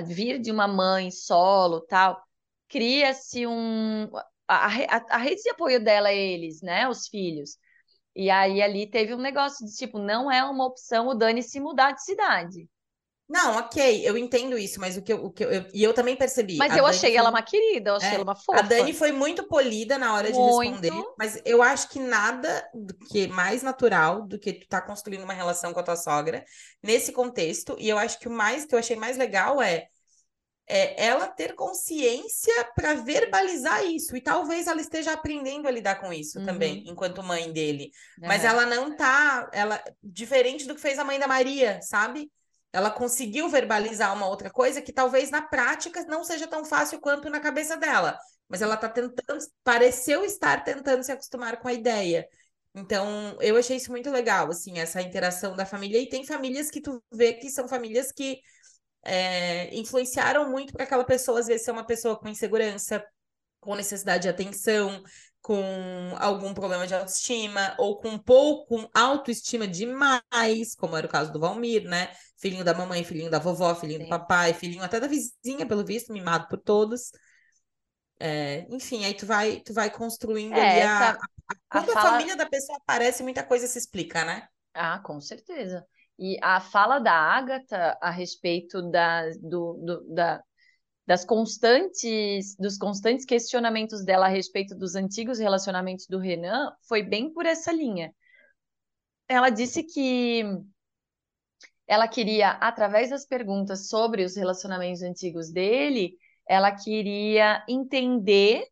[0.02, 2.18] vir de uma mãe solo, tal,
[2.66, 4.08] cria-se um
[4.46, 6.88] a, a, a rede de apoio dela é eles, né?
[6.88, 7.58] Os filhos.
[8.14, 11.58] E aí ali teve um negócio de tipo, não é uma opção o Dani se
[11.58, 12.68] mudar de cidade.
[13.26, 16.14] Não, ok, eu entendo isso, mas o que eu, o que eu, e eu também
[16.14, 16.58] percebi.
[16.58, 17.18] Mas eu Dani achei foi...
[17.18, 18.58] ela uma querida, eu achei é, ela uma fofa.
[18.58, 20.60] A Dani foi muito polida na hora de muito.
[20.60, 25.24] responder, mas eu acho que nada do que mais natural do que tu tá construindo
[25.24, 26.44] uma relação com a tua sogra
[26.82, 27.74] nesse contexto.
[27.78, 29.88] E eu acho que o mais que eu achei mais legal é
[30.66, 34.16] é ela ter consciência para verbalizar isso.
[34.16, 36.46] E talvez ela esteja aprendendo a lidar com isso uhum.
[36.46, 37.90] também, enquanto mãe dele.
[38.18, 42.30] Mas ela não tá, ela diferente do que fez a mãe da Maria, sabe?
[42.72, 47.30] Ela conseguiu verbalizar uma outra coisa que talvez na prática não seja tão fácil quanto
[47.30, 48.18] na cabeça dela.
[48.48, 52.26] Mas ela tá tentando, pareceu estar tentando se acostumar com a ideia.
[52.74, 56.00] Então, eu achei isso muito legal, assim, essa interação da família.
[56.00, 58.40] E tem famílias que tu vê que são famílias que
[59.04, 63.04] é, influenciaram muito para aquela pessoa, às vezes, ser uma pessoa com insegurança,
[63.60, 65.02] com necessidade de atenção,
[65.40, 65.62] com
[66.18, 71.84] algum problema de autoestima, ou com pouco autoestima demais, como era o caso do Valmir,
[71.84, 72.10] né?
[72.38, 74.04] Filhinho da mamãe, filhinho da vovó, filhinho Sim.
[74.04, 77.10] do papai, filhinho até da vizinha, pelo visto, mimado por todos.
[78.18, 82.08] É, enfim, aí tu vai, tu vai construindo é, essa, a, a, Quando a, fala...
[82.08, 84.48] a família da pessoa aparece, muita coisa se explica, né?
[84.72, 85.86] Ah, com certeza.
[86.18, 90.42] E a fala da Agatha a respeito da, do, do, da,
[91.06, 97.32] das constantes, dos constantes questionamentos dela a respeito dos antigos relacionamentos do Renan foi bem
[97.32, 98.14] por essa linha.
[99.28, 100.44] Ela disse que
[101.86, 108.66] ela queria, através das perguntas sobre os relacionamentos antigos dele, ela queria entender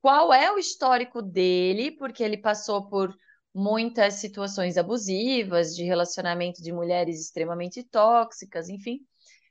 [0.00, 3.14] qual é o histórico dele, porque ele passou por
[3.54, 9.00] muitas situações abusivas, de relacionamento de mulheres extremamente tóxicas, enfim.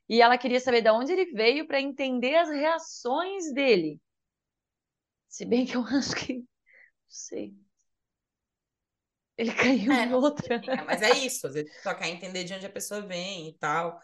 [0.09, 3.99] E ela queria saber de onde ele veio para entender as reações dele.
[5.29, 6.33] Se bem que eu acho que.
[6.33, 6.45] Não
[7.07, 7.53] sei.
[9.37, 10.61] Ele caiu é, em outra.
[10.85, 13.99] mas é isso, às vezes só quer entender de onde a pessoa vem e tal.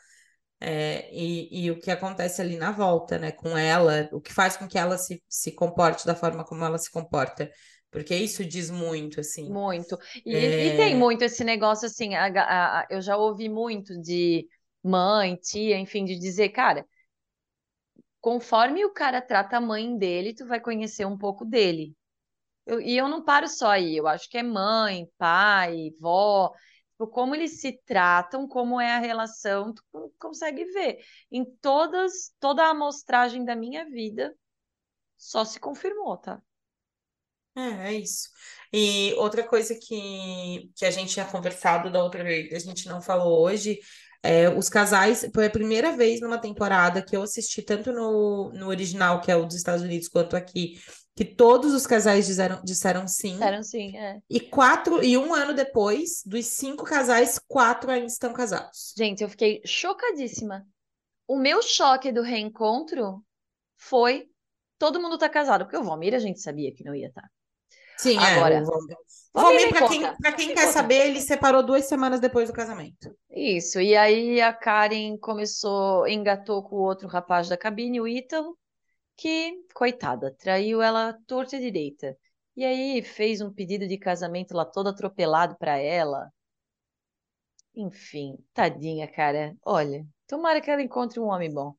[0.60, 4.58] É, e, e, o que acontece ali na volta, né, com ela, o que faz
[4.58, 7.52] com que ela se, se comporte da forma como ela se comporta.
[7.90, 9.50] Porque isso diz muito, assim.
[9.50, 9.98] Muito.
[10.26, 10.66] E, é...
[10.68, 14.48] e tem muito esse negócio, assim, a, a, a, eu já ouvi muito de
[14.84, 16.86] mãe, tia, enfim, de dizer, cara,
[18.20, 21.96] conforme o cara trata a mãe dele, tu vai conhecer um pouco dele.
[22.66, 26.52] Eu, e eu não paro só aí, eu acho que é mãe, pai, vó,
[26.92, 29.84] tipo, como eles se tratam, como é a relação, tu
[30.20, 30.98] consegue ver.
[31.32, 34.36] Em todas, toda a amostragem da minha vida,
[35.16, 36.42] só se confirmou, tá?
[37.58, 38.30] É, é isso.
[38.72, 43.02] E outra coisa que, que a gente tinha conversado da outra vez, a gente não
[43.02, 43.80] falou hoje,
[44.22, 48.68] é, os casais, foi a primeira vez numa temporada que eu assisti, tanto no, no
[48.68, 50.80] original, que é o dos Estados Unidos, quanto aqui,
[51.16, 53.34] que todos os casais disseram, disseram sim.
[53.34, 54.20] Disseram sim, é.
[54.30, 58.94] E quatro, e um ano depois, dos cinco casais, quatro ainda estão casados.
[58.96, 60.64] Gente, eu fiquei chocadíssima.
[61.28, 63.24] O meu choque do reencontro
[63.78, 64.30] foi
[64.78, 67.30] todo mundo tá casado, porque o Valmir a gente sabia que não ia estar.
[67.98, 68.64] Sim, é, Agora, é.
[69.34, 73.16] Valmir, para quem, pra quem quer saber, ele separou duas semanas depois do casamento.
[73.30, 78.58] Isso, e aí a Karen começou, engatou com o outro rapaz da cabine, o Ítalo,
[79.16, 82.18] que, coitada, traiu ela torta e direita.
[82.56, 86.32] E aí fez um pedido de casamento lá todo atropelado para ela.
[87.76, 89.56] Enfim, tadinha, cara.
[89.64, 91.76] Olha, tomara que ela encontre um homem bom.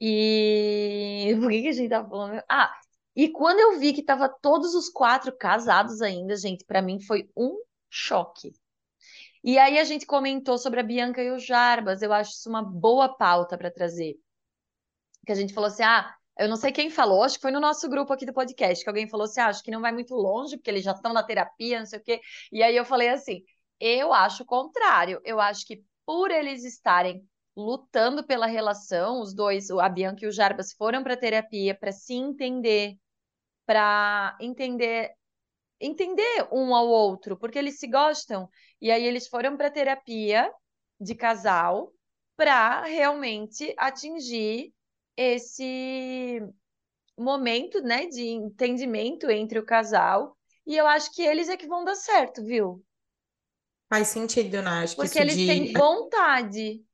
[0.00, 2.42] E por que, que a gente tá falando?
[2.48, 2.72] Ah,
[3.18, 7.28] e quando eu vi que tava todos os quatro casados ainda, gente, para mim foi
[7.36, 7.56] um
[7.90, 8.52] choque.
[9.42, 12.62] E aí a gente comentou sobre a Bianca e o Jarbas, eu acho isso uma
[12.62, 14.14] boa pauta para trazer.
[15.26, 17.58] Que a gente falou assim: "Ah, eu não sei quem falou, acho que foi no
[17.58, 20.14] nosso grupo aqui do podcast, que alguém falou assim: ah, acho que não vai muito
[20.14, 22.20] longe, porque eles já estão na terapia, não sei o quê".
[22.52, 23.42] E aí eu falei assim:
[23.80, 25.20] "Eu acho o contrário.
[25.24, 30.32] Eu acho que por eles estarem lutando pela relação, os dois, a Bianca e o
[30.32, 32.96] Jarbas foram para terapia para se entender,
[33.68, 35.12] para entender
[35.80, 38.48] entender um ao outro, porque eles se gostam.
[38.80, 40.52] E aí eles foram para terapia
[41.00, 41.92] de casal
[42.36, 44.72] para realmente atingir
[45.16, 46.40] esse
[47.18, 50.36] momento, né, de entendimento entre o casal.
[50.66, 52.84] E eu acho que eles é que vão dar certo, viu?
[53.88, 54.70] Faz sentido, né?
[54.82, 55.46] Acho Porque eles de...
[55.46, 56.84] têm vontade.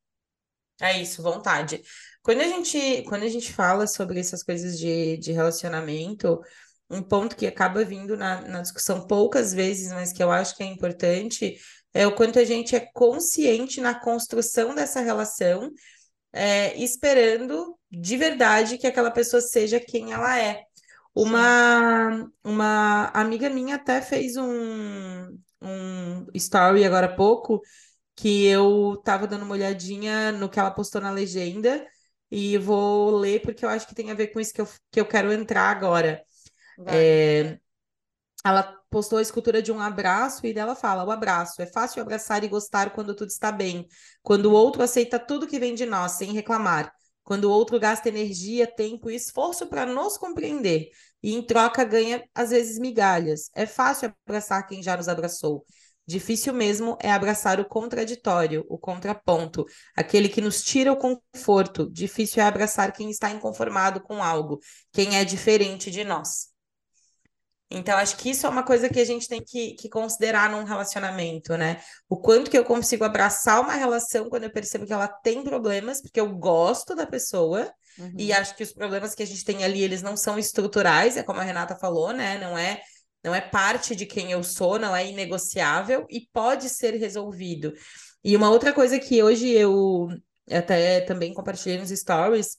[0.80, 1.82] É isso, vontade.
[2.22, 6.40] Quando a gente, quando a gente fala sobre essas coisas de, de relacionamento,
[6.90, 10.62] um ponto que acaba vindo na, na discussão poucas vezes, mas que eu acho que
[10.62, 11.56] é importante,
[11.92, 15.70] é o quanto a gente é consciente na construção dessa relação,
[16.32, 20.62] é, esperando de verdade que aquela pessoa seja quem ela é.
[21.14, 27.60] Uma, uma amiga minha até fez um, um story agora há pouco
[28.16, 31.86] que eu tava dando uma olhadinha no que ela postou na legenda
[32.30, 35.00] e vou ler porque eu acho que tem a ver com isso que eu, que
[35.00, 36.22] eu quero entrar agora.
[36.86, 37.58] É,
[38.44, 42.44] ela postou a escultura de um abraço e dela fala: o abraço é fácil abraçar
[42.44, 43.86] e gostar quando tudo está bem,
[44.22, 46.92] quando o outro aceita tudo que vem de nós sem reclamar.
[47.22, 50.90] quando o outro gasta energia, tempo e esforço para nos compreender
[51.22, 53.50] e em troca ganha às vezes migalhas.
[53.54, 55.64] É fácil abraçar quem já nos abraçou.
[56.06, 59.64] Difícil mesmo é abraçar o contraditório, o contraponto,
[59.96, 61.90] aquele que nos tira o conforto.
[61.90, 64.58] Difícil é abraçar quem está inconformado com algo,
[64.92, 66.54] quem é diferente de nós.
[67.70, 70.64] Então, acho que isso é uma coisa que a gente tem que, que, considerar num
[70.64, 71.80] relacionamento, né?
[72.08, 76.00] O quanto que eu consigo abraçar uma relação quando eu percebo que ela tem problemas,
[76.00, 78.12] porque eu gosto da pessoa, uhum.
[78.16, 81.22] e acho que os problemas que a gente tem ali, eles não são estruturais, é
[81.22, 82.38] como a Renata falou, né?
[82.38, 82.80] Não é
[83.24, 87.72] não é parte de quem eu sou, não é inegociável e pode ser resolvido.
[88.22, 90.08] E uma outra coisa que hoje eu
[90.50, 92.58] até também compartilhei nos stories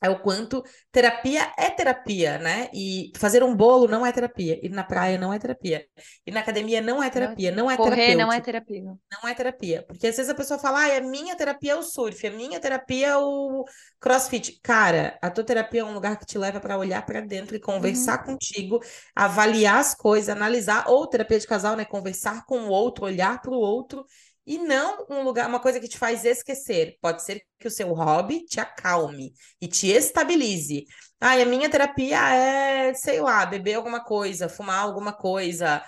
[0.00, 2.68] é o quanto terapia é terapia, né?
[2.72, 5.86] E fazer um bolo não é terapia, ir na praia não é terapia,
[6.26, 8.82] ir na academia não é terapia, não é Correr não é terapia.
[8.82, 11.82] Não é terapia, porque às vezes a pessoa fala, ah, a minha terapia é o
[11.82, 13.64] surf, a minha terapia é o
[14.00, 14.58] crossfit.
[14.62, 17.60] Cara, a tua terapia é um lugar que te leva para olhar para dentro e
[17.60, 18.32] conversar uhum.
[18.32, 18.80] contigo,
[19.14, 21.84] avaliar as coisas, analisar, ou terapia de casal, né?
[21.84, 24.04] Conversar com o outro, olhar para o outro
[24.50, 26.96] e não um lugar, uma coisa que te faz esquecer.
[27.00, 30.86] Pode ser que o seu hobby te acalme e te estabilize.
[31.20, 35.80] Ah, a minha terapia é, sei lá, beber alguma coisa, fumar alguma coisa.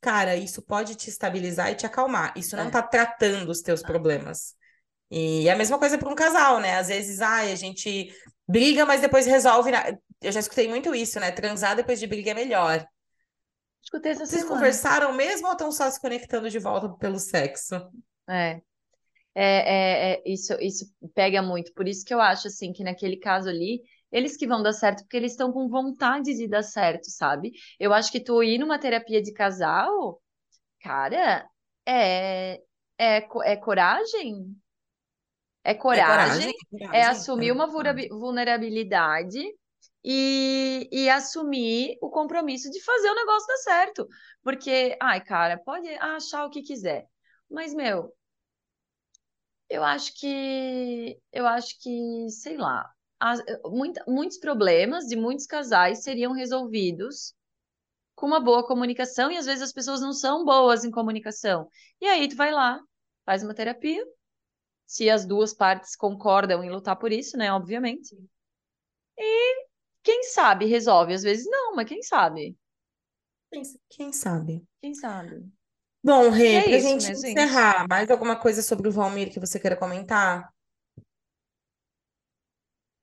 [0.00, 2.32] Cara, isso pode te estabilizar e te acalmar.
[2.34, 2.70] Isso não é.
[2.70, 4.54] tá tratando os teus problemas.
[5.10, 6.78] E é a mesma coisa para um casal, né?
[6.78, 8.10] Às vezes, ah, a gente
[8.48, 9.70] briga, mas depois resolve.
[10.22, 11.30] Eu já escutei muito isso, né?
[11.30, 12.88] Transar depois de briga é melhor.
[13.88, 14.60] Escutei essa Vocês semana.
[14.60, 17.74] conversaram mesmo ou estão só se conectando de volta pelo sexo?
[18.28, 18.60] É.
[19.34, 20.84] É, é, é, isso, isso
[21.14, 21.72] pega muito.
[21.72, 23.80] Por isso que eu acho assim que naquele caso ali,
[24.12, 27.52] eles que vão dar certo, porque eles estão com vontade de dar certo, sabe?
[27.80, 30.20] Eu acho que tu ir numa terapia de casal,
[30.82, 31.48] cara,
[31.86, 32.60] é,
[32.98, 34.54] é, é coragem.
[35.64, 39.40] É coragem, é, coragem, é, coragem, é assumir uma vulnerabilidade
[40.04, 44.08] e, e assumir o compromisso de fazer o negócio dar certo.
[44.42, 47.06] Porque, ai, cara, pode achar o que quiser.
[47.50, 48.12] Mas, meu,
[49.68, 52.90] eu acho que, eu acho que, sei lá,
[53.20, 57.34] as, muita, muitos problemas de muitos casais seriam resolvidos
[58.14, 61.68] com uma boa comunicação e às vezes as pessoas não são boas em comunicação.
[62.00, 62.80] E aí tu vai lá,
[63.24, 64.04] faz uma terapia,
[64.86, 68.16] se as duas partes concordam em lutar por isso, né, obviamente.
[69.16, 69.57] E
[70.08, 72.56] quem sabe resolve, às vezes não, mas quem sabe?
[73.52, 74.64] Quem, quem sabe?
[74.80, 75.46] Quem sabe?
[76.02, 77.88] Bom, Rê, é pra isso, gente né, encerrar, gente?
[77.90, 80.50] mais alguma coisa sobre o Valmir que você queira comentar?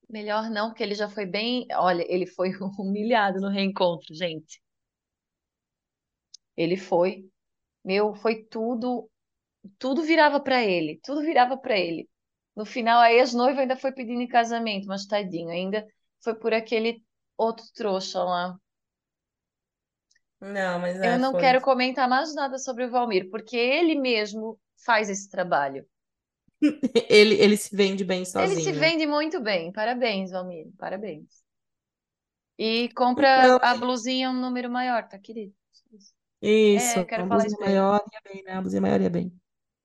[0.09, 1.67] Melhor não, porque ele já foi bem.
[1.73, 2.49] Olha, ele foi
[2.79, 4.59] humilhado no reencontro, gente.
[6.57, 7.29] Ele foi.
[7.83, 9.07] Meu, foi tudo.
[9.77, 10.99] Tudo virava para ele.
[11.03, 12.09] Tudo virava para ele.
[12.55, 15.85] No final, a ex-noiva ainda foi pedindo em casamento, mas tadinho, ainda
[16.25, 17.03] foi por aquele
[17.37, 18.59] outro trouxa lá.
[20.39, 21.37] Não, mas Eu é, não foi.
[21.37, 25.87] quero comentar mais nada sobre o Valmir, porque ele mesmo faz esse trabalho.
[27.09, 29.71] Ele, ele se vende bem Ele se vende muito bem.
[29.73, 30.71] Parabéns, Valmir.
[30.77, 31.43] Parabéns.
[32.57, 35.53] E compra Então, a blusinha um número maior, tá, querido?
[36.41, 37.83] isso, É, eu quero uma falar blusinha isso pra ele.
[37.83, 38.53] maior ia bem, né?
[38.53, 39.33] A blusinha maior ia bem.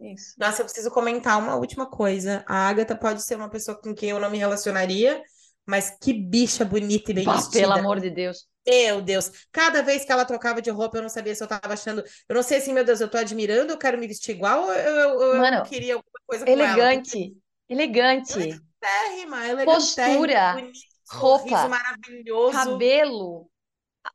[0.01, 0.37] Isso.
[0.39, 2.45] Nossa, eu preciso comentar uma última coisa.
[2.49, 5.23] A Agatha pode ser uma pessoa com quem eu não me relacionaria,
[5.67, 7.61] mas que bicha bonita e bem Pá, vestida.
[7.61, 8.47] pelo amor de Deus.
[8.67, 11.73] Meu Deus, cada vez que ela trocava de roupa, eu não sabia se eu tava
[11.73, 12.05] achando.
[12.29, 14.73] Eu não sei assim, meu Deus, eu tô admirando, eu quero me vestir igual, ou
[14.73, 16.63] eu, eu, eu Mano, queria alguma coisa com ela.
[16.63, 17.37] Elegante.
[17.69, 18.61] Elegante.
[18.79, 20.79] térrima, é Postura, bonito,
[21.11, 22.53] roupa, maravilhoso.
[22.53, 23.51] cabelo,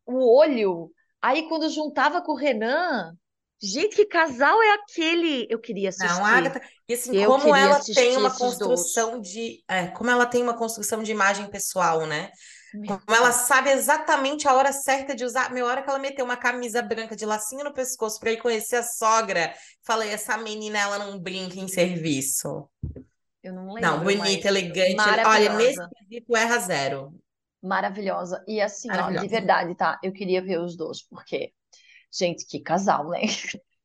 [0.05, 0.91] o olho.
[1.21, 3.15] Aí quando juntava com o Renan,
[3.61, 5.47] gente, que casal é aquele?
[5.49, 6.25] Eu queria Não, assistir.
[6.25, 8.79] Agatha, e assim, Eu como ela tem uma esses dois.
[8.79, 12.29] construção de, é, como ela tem uma construção de imagem pessoal, né?
[12.73, 15.51] Meu Como ela sabe exatamente a hora certa de usar.
[15.51, 18.37] Meu, a hora que ela meteu uma camisa branca de lacinho no pescoço para ir
[18.41, 19.53] conhecer a sogra,
[19.83, 22.69] falei, essa menina, ela não brinca em serviço.
[23.41, 24.95] Eu não Não, lembro, bonita, mas elegante.
[25.25, 27.13] Olha, nesse quesito erra zero.
[27.61, 28.43] Maravilhosa.
[28.47, 29.99] E assim, ó, de verdade, tá?
[30.03, 31.51] Eu queria ver os dois, porque,
[32.17, 33.21] gente, que casal, né?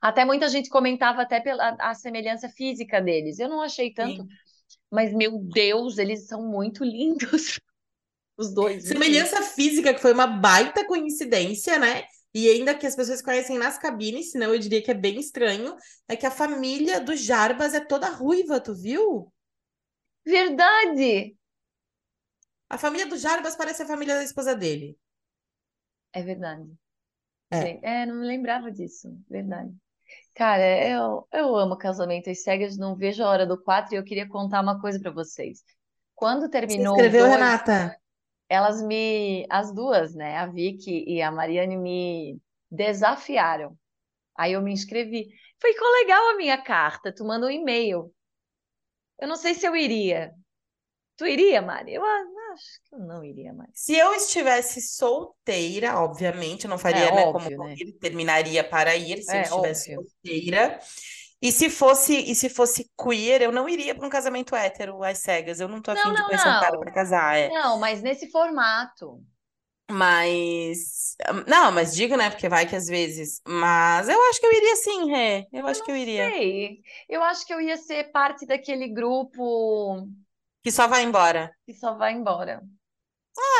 [0.00, 3.38] Até muita gente comentava até pela a semelhança física deles.
[3.38, 4.28] Eu não achei tanto, Sim.
[4.90, 7.60] mas meu Deus, eles são muito lindos,
[8.34, 8.88] os dois, lindos.
[8.88, 12.04] Semelhança física, que foi uma baita coincidência, né?
[12.32, 15.76] E ainda que as pessoas conhecem nas cabines, senão eu diria que é bem estranho,
[16.08, 19.30] é que a família do Jarbas é toda ruiva, tu viu?
[20.24, 21.36] Verdade!
[22.68, 24.96] A família do Jarbas parece a família da esposa dele.
[26.12, 26.70] É verdade.
[27.50, 28.02] É.
[28.02, 29.08] É, não me lembrava disso.
[29.28, 29.72] Verdade.
[30.34, 34.04] Cara, eu, eu amo casamento às cegas, não vejo a hora do quatro e eu
[34.04, 35.62] queria contar uma coisa pra vocês.
[36.14, 36.94] Quando terminou.
[36.94, 37.96] Você escreveu, dois, Renata?
[38.48, 39.46] Elas me.
[39.50, 40.38] As duas, né?
[40.38, 42.40] A Vicky e a Mariane me
[42.70, 43.76] desafiaram.
[44.36, 45.28] Aí eu me inscrevi.
[45.60, 47.12] Ficou legal a minha carta.
[47.12, 48.12] Tu manda um e-mail.
[49.18, 50.32] Eu não sei se eu iria.
[51.16, 51.94] Tu iria, Mari?
[51.94, 52.02] Eu
[52.52, 53.70] acho que eu não iria mais.
[53.74, 57.76] Se eu estivesse solteira, obviamente, eu não faria, é, né, óbvio, como né?
[57.78, 60.10] ele terminaria para ir, se é, eu estivesse óbvio.
[60.10, 60.80] solteira.
[61.42, 65.18] E se fosse, e se fosse queer, eu não iria para um casamento hétero às
[65.18, 65.58] cegas.
[65.58, 66.58] Eu não tô afim não, de conhecer não.
[66.58, 67.38] um cara para casar.
[67.38, 67.48] É.
[67.48, 69.22] Não, mas nesse formato.
[69.90, 71.16] Mas.
[71.46, 72.30] Não, mas digo, né?
[72.30, 73.40] Porque vai que às vezes.
[73.46, 75.46] Mas eu acho que eu iria sim, Rê.
[75.52, 76.30] Eu, eu acho que eu iria.
[76.30, 76.80] Sei.
[77.08, 80.06] Eu acho que eu ia ser parte daquele grupo.
[80.62, 81.50] Que só vai embora.
[81.66, 82.62] Que só vai embora.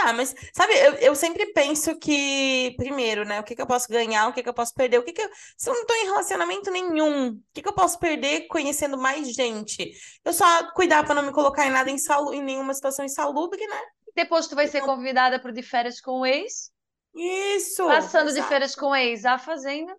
[0.03, 3.41] Ah, mas sabe, eu, eu sempre penso que, primeiro, né?
[3.41, 5.23] O que, que eu posso ganhar, o que, que eu posso perder, o que, que
[5.23, 5.31] eu.
[5.57, 9.33] Se eu não tô em relacionamento nenhum, o que, que eu posso perder conhecendo mais
[9.33, 9.93] gente?
[10.25, 12.35] Eu só cuidar para não me colocar em nada insalu...
[12.35, 13.81] em nenhuma situação insalubre, né?
[14.15, 16.71] Depois tu vai ser então convidada para de férias com o ex.
[17.15, 17.87] Isso!
[17.87, 18.43] Passando exato.
[18.43, 19.97] de férias com o ex à fazenda.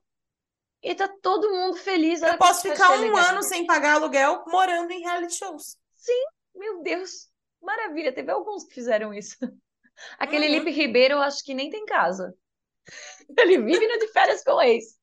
[0.83, 2.21] E tá todo mundo feliz.
[2.21, 5.77] Eu posso ficar um ano sem pagar aluguel morando em reality shows.
[5.95, 6.23] Sim,
[6.71, 7.29] meu Deus.
[7.61, 9.35] Maravilha, teve alguns que fizeram isso.
[10.17, 10.53] Aquele uhum.
[10.53, 12.33] Lipe Ribeiro, eu acho que nem tem casa.
[13.37, 14.99] Ele vive no de férias com o ex.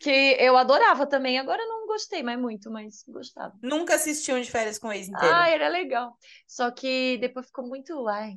[0.00, 1.38] Que eu adorava também.
[1.38, 3.54] Agora não gostei mais muito, mas gostava.
[3.62, 5.34] Nunca assisti um de férias com o ex inteiro.
[5.34, 6.16] Ah, era legal.
[6.46, 8.34] Só que depois ficou muito, ai,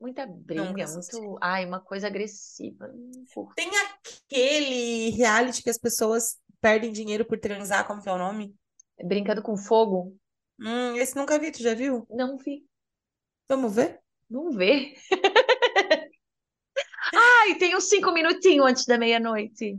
[0.00, 2.92] muita briga, muito, ai, uma coisa agressiva.
[3.54, 8.54] Tem aquele reality que as pessoas perdem dinheiro por transar, como que é o nome?
[9.02, 10.16] Brincando com fogo.
[10.62, 12.06] Hum, esse nunca vi, tu já viu?
[12.08, 12.64] Não vi.
[13.48, 14.00] Vamos ver?
[14.30, 14.94] Vamos ver.
[17.14, 19.78] Ai, tem uns cinco minutinhos antes da meia-noite.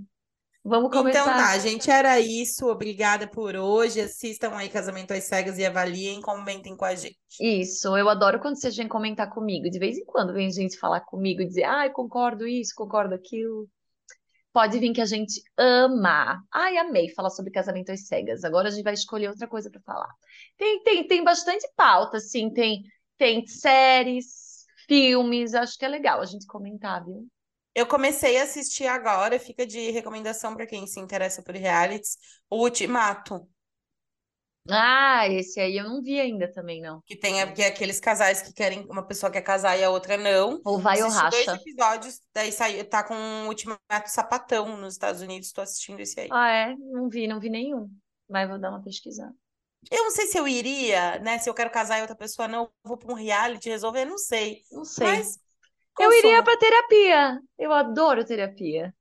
[0.66, 1.22] Vamos começar.
[1.22, 2.68] Então tá, gente, era isso.
[2.68, 4.00] Obrigada por hoje.
[4.00, 7.18] Assistam aí Casamento às Cegas e avaliem, comentem com a gente.
[7.40, 9.70] Isso, eu adoro quando vocês vêm comentar comigo.
[9.70, 13.68] De vez em quando vem gente falar comigo e dizer, ai, concordo isso, concordo aquilo.
[14.54, 16.44] Pode vir que a gente ama.
[16.54, 18.44] Ai, amei falar sobre casamento às cegas.
[18.44, 20.14] Agora a gente vai escolher outra coisa para falar.
[20.56, 22.54] Tem, tem, tem bastante pauta, assim.
[22.54, 22.84] Tem,
[23.18, 25.56] tem séries, filmes.
[25.56, 27.28] Acho que é legal a gente comentar, viu?
[27.76, 32.62] Eu comecei a assistir agora, fica de recomendação para quem se interessa por realities, o
[32.62, 33.48] Ultimato.
[34.70, 37.02] Ah, esse aí eu não vi ainda também, não.
[37.06, 40.16] Que tem que é aqueles casais que querem, uma pessoa quer casar e a outra
[40.16, 40.62] não.
[40.64, 41.30] Ou vai ou racha.
[41.30, 46.20] dois episódios, daí sai, tá com o Ultimato Sapatão nos Estados Unidos, tô assistindo esse
[46.20, 46.30] aí.
[46.32, 46.76] Ah, é?
[46.78, 47.90] Não vi, não vi nenhum.
[48.30, 49.34] Mas vou dar uma pesquisada.
[49.92, 51.38] Eu não sei se eu iria, né?
[51.40, 54.62] Se eu quero casar e outra pessoa não, vou para um reality resolver, não sei.
[54.72, 55.08] Não sei.
[55.08, 55.40] Mas
[56.00, 57.40] eu iria para terapia.
[57.58, 58.94] Eu adoro terapia.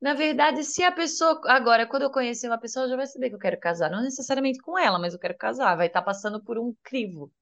[0.00, 1.40] Na verdade, se a pessoa.
[1.46, 3.90] Agora, quando eu conhecer uma pessoa, já vai saber que eu quero casar.
[3.90, 5.76] Não necessariamente com ela, mas eu quero casar.
[5.76, 7.32] Vai estar tá passando por um crivo.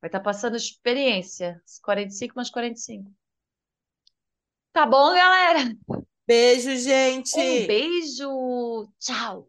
[0.00, 1.60] Vai estar tá passando experiência.
[1.82, 3.12] 45 mais 45.
[4.72, 5.76] Tá bom, galera?
[6.24, 7.36] Beijo, gente.
[7.36, 8.88] Um beijo.
[9.00, 9.48] Tchau.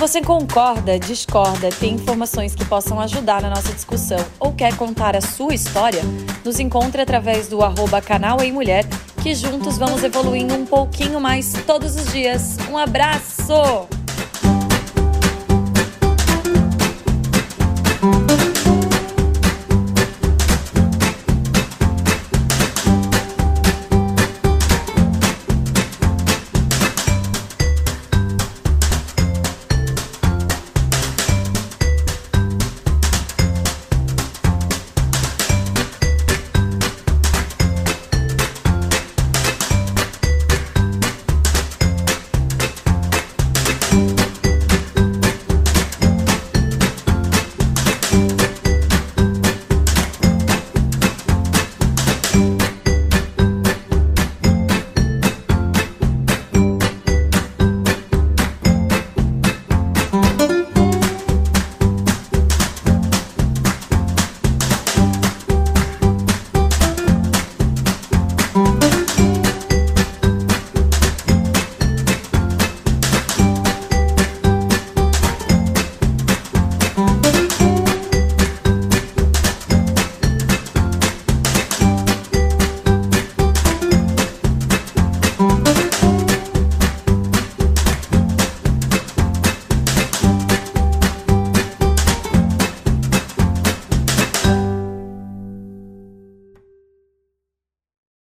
[0.00, 5.20] Você concorda, discorda, tem informações que possam ajudar na nossa discussão ou quer contar a
[5.20, 6.00] sua história,
[6.42, 8.86] nos encontre através do arroba canal em Mulher,
[9.22, 12.56] que juntos vamos evoluindo um pouquinho mais todos os dias.
[12.70, 13.52] Um abraço!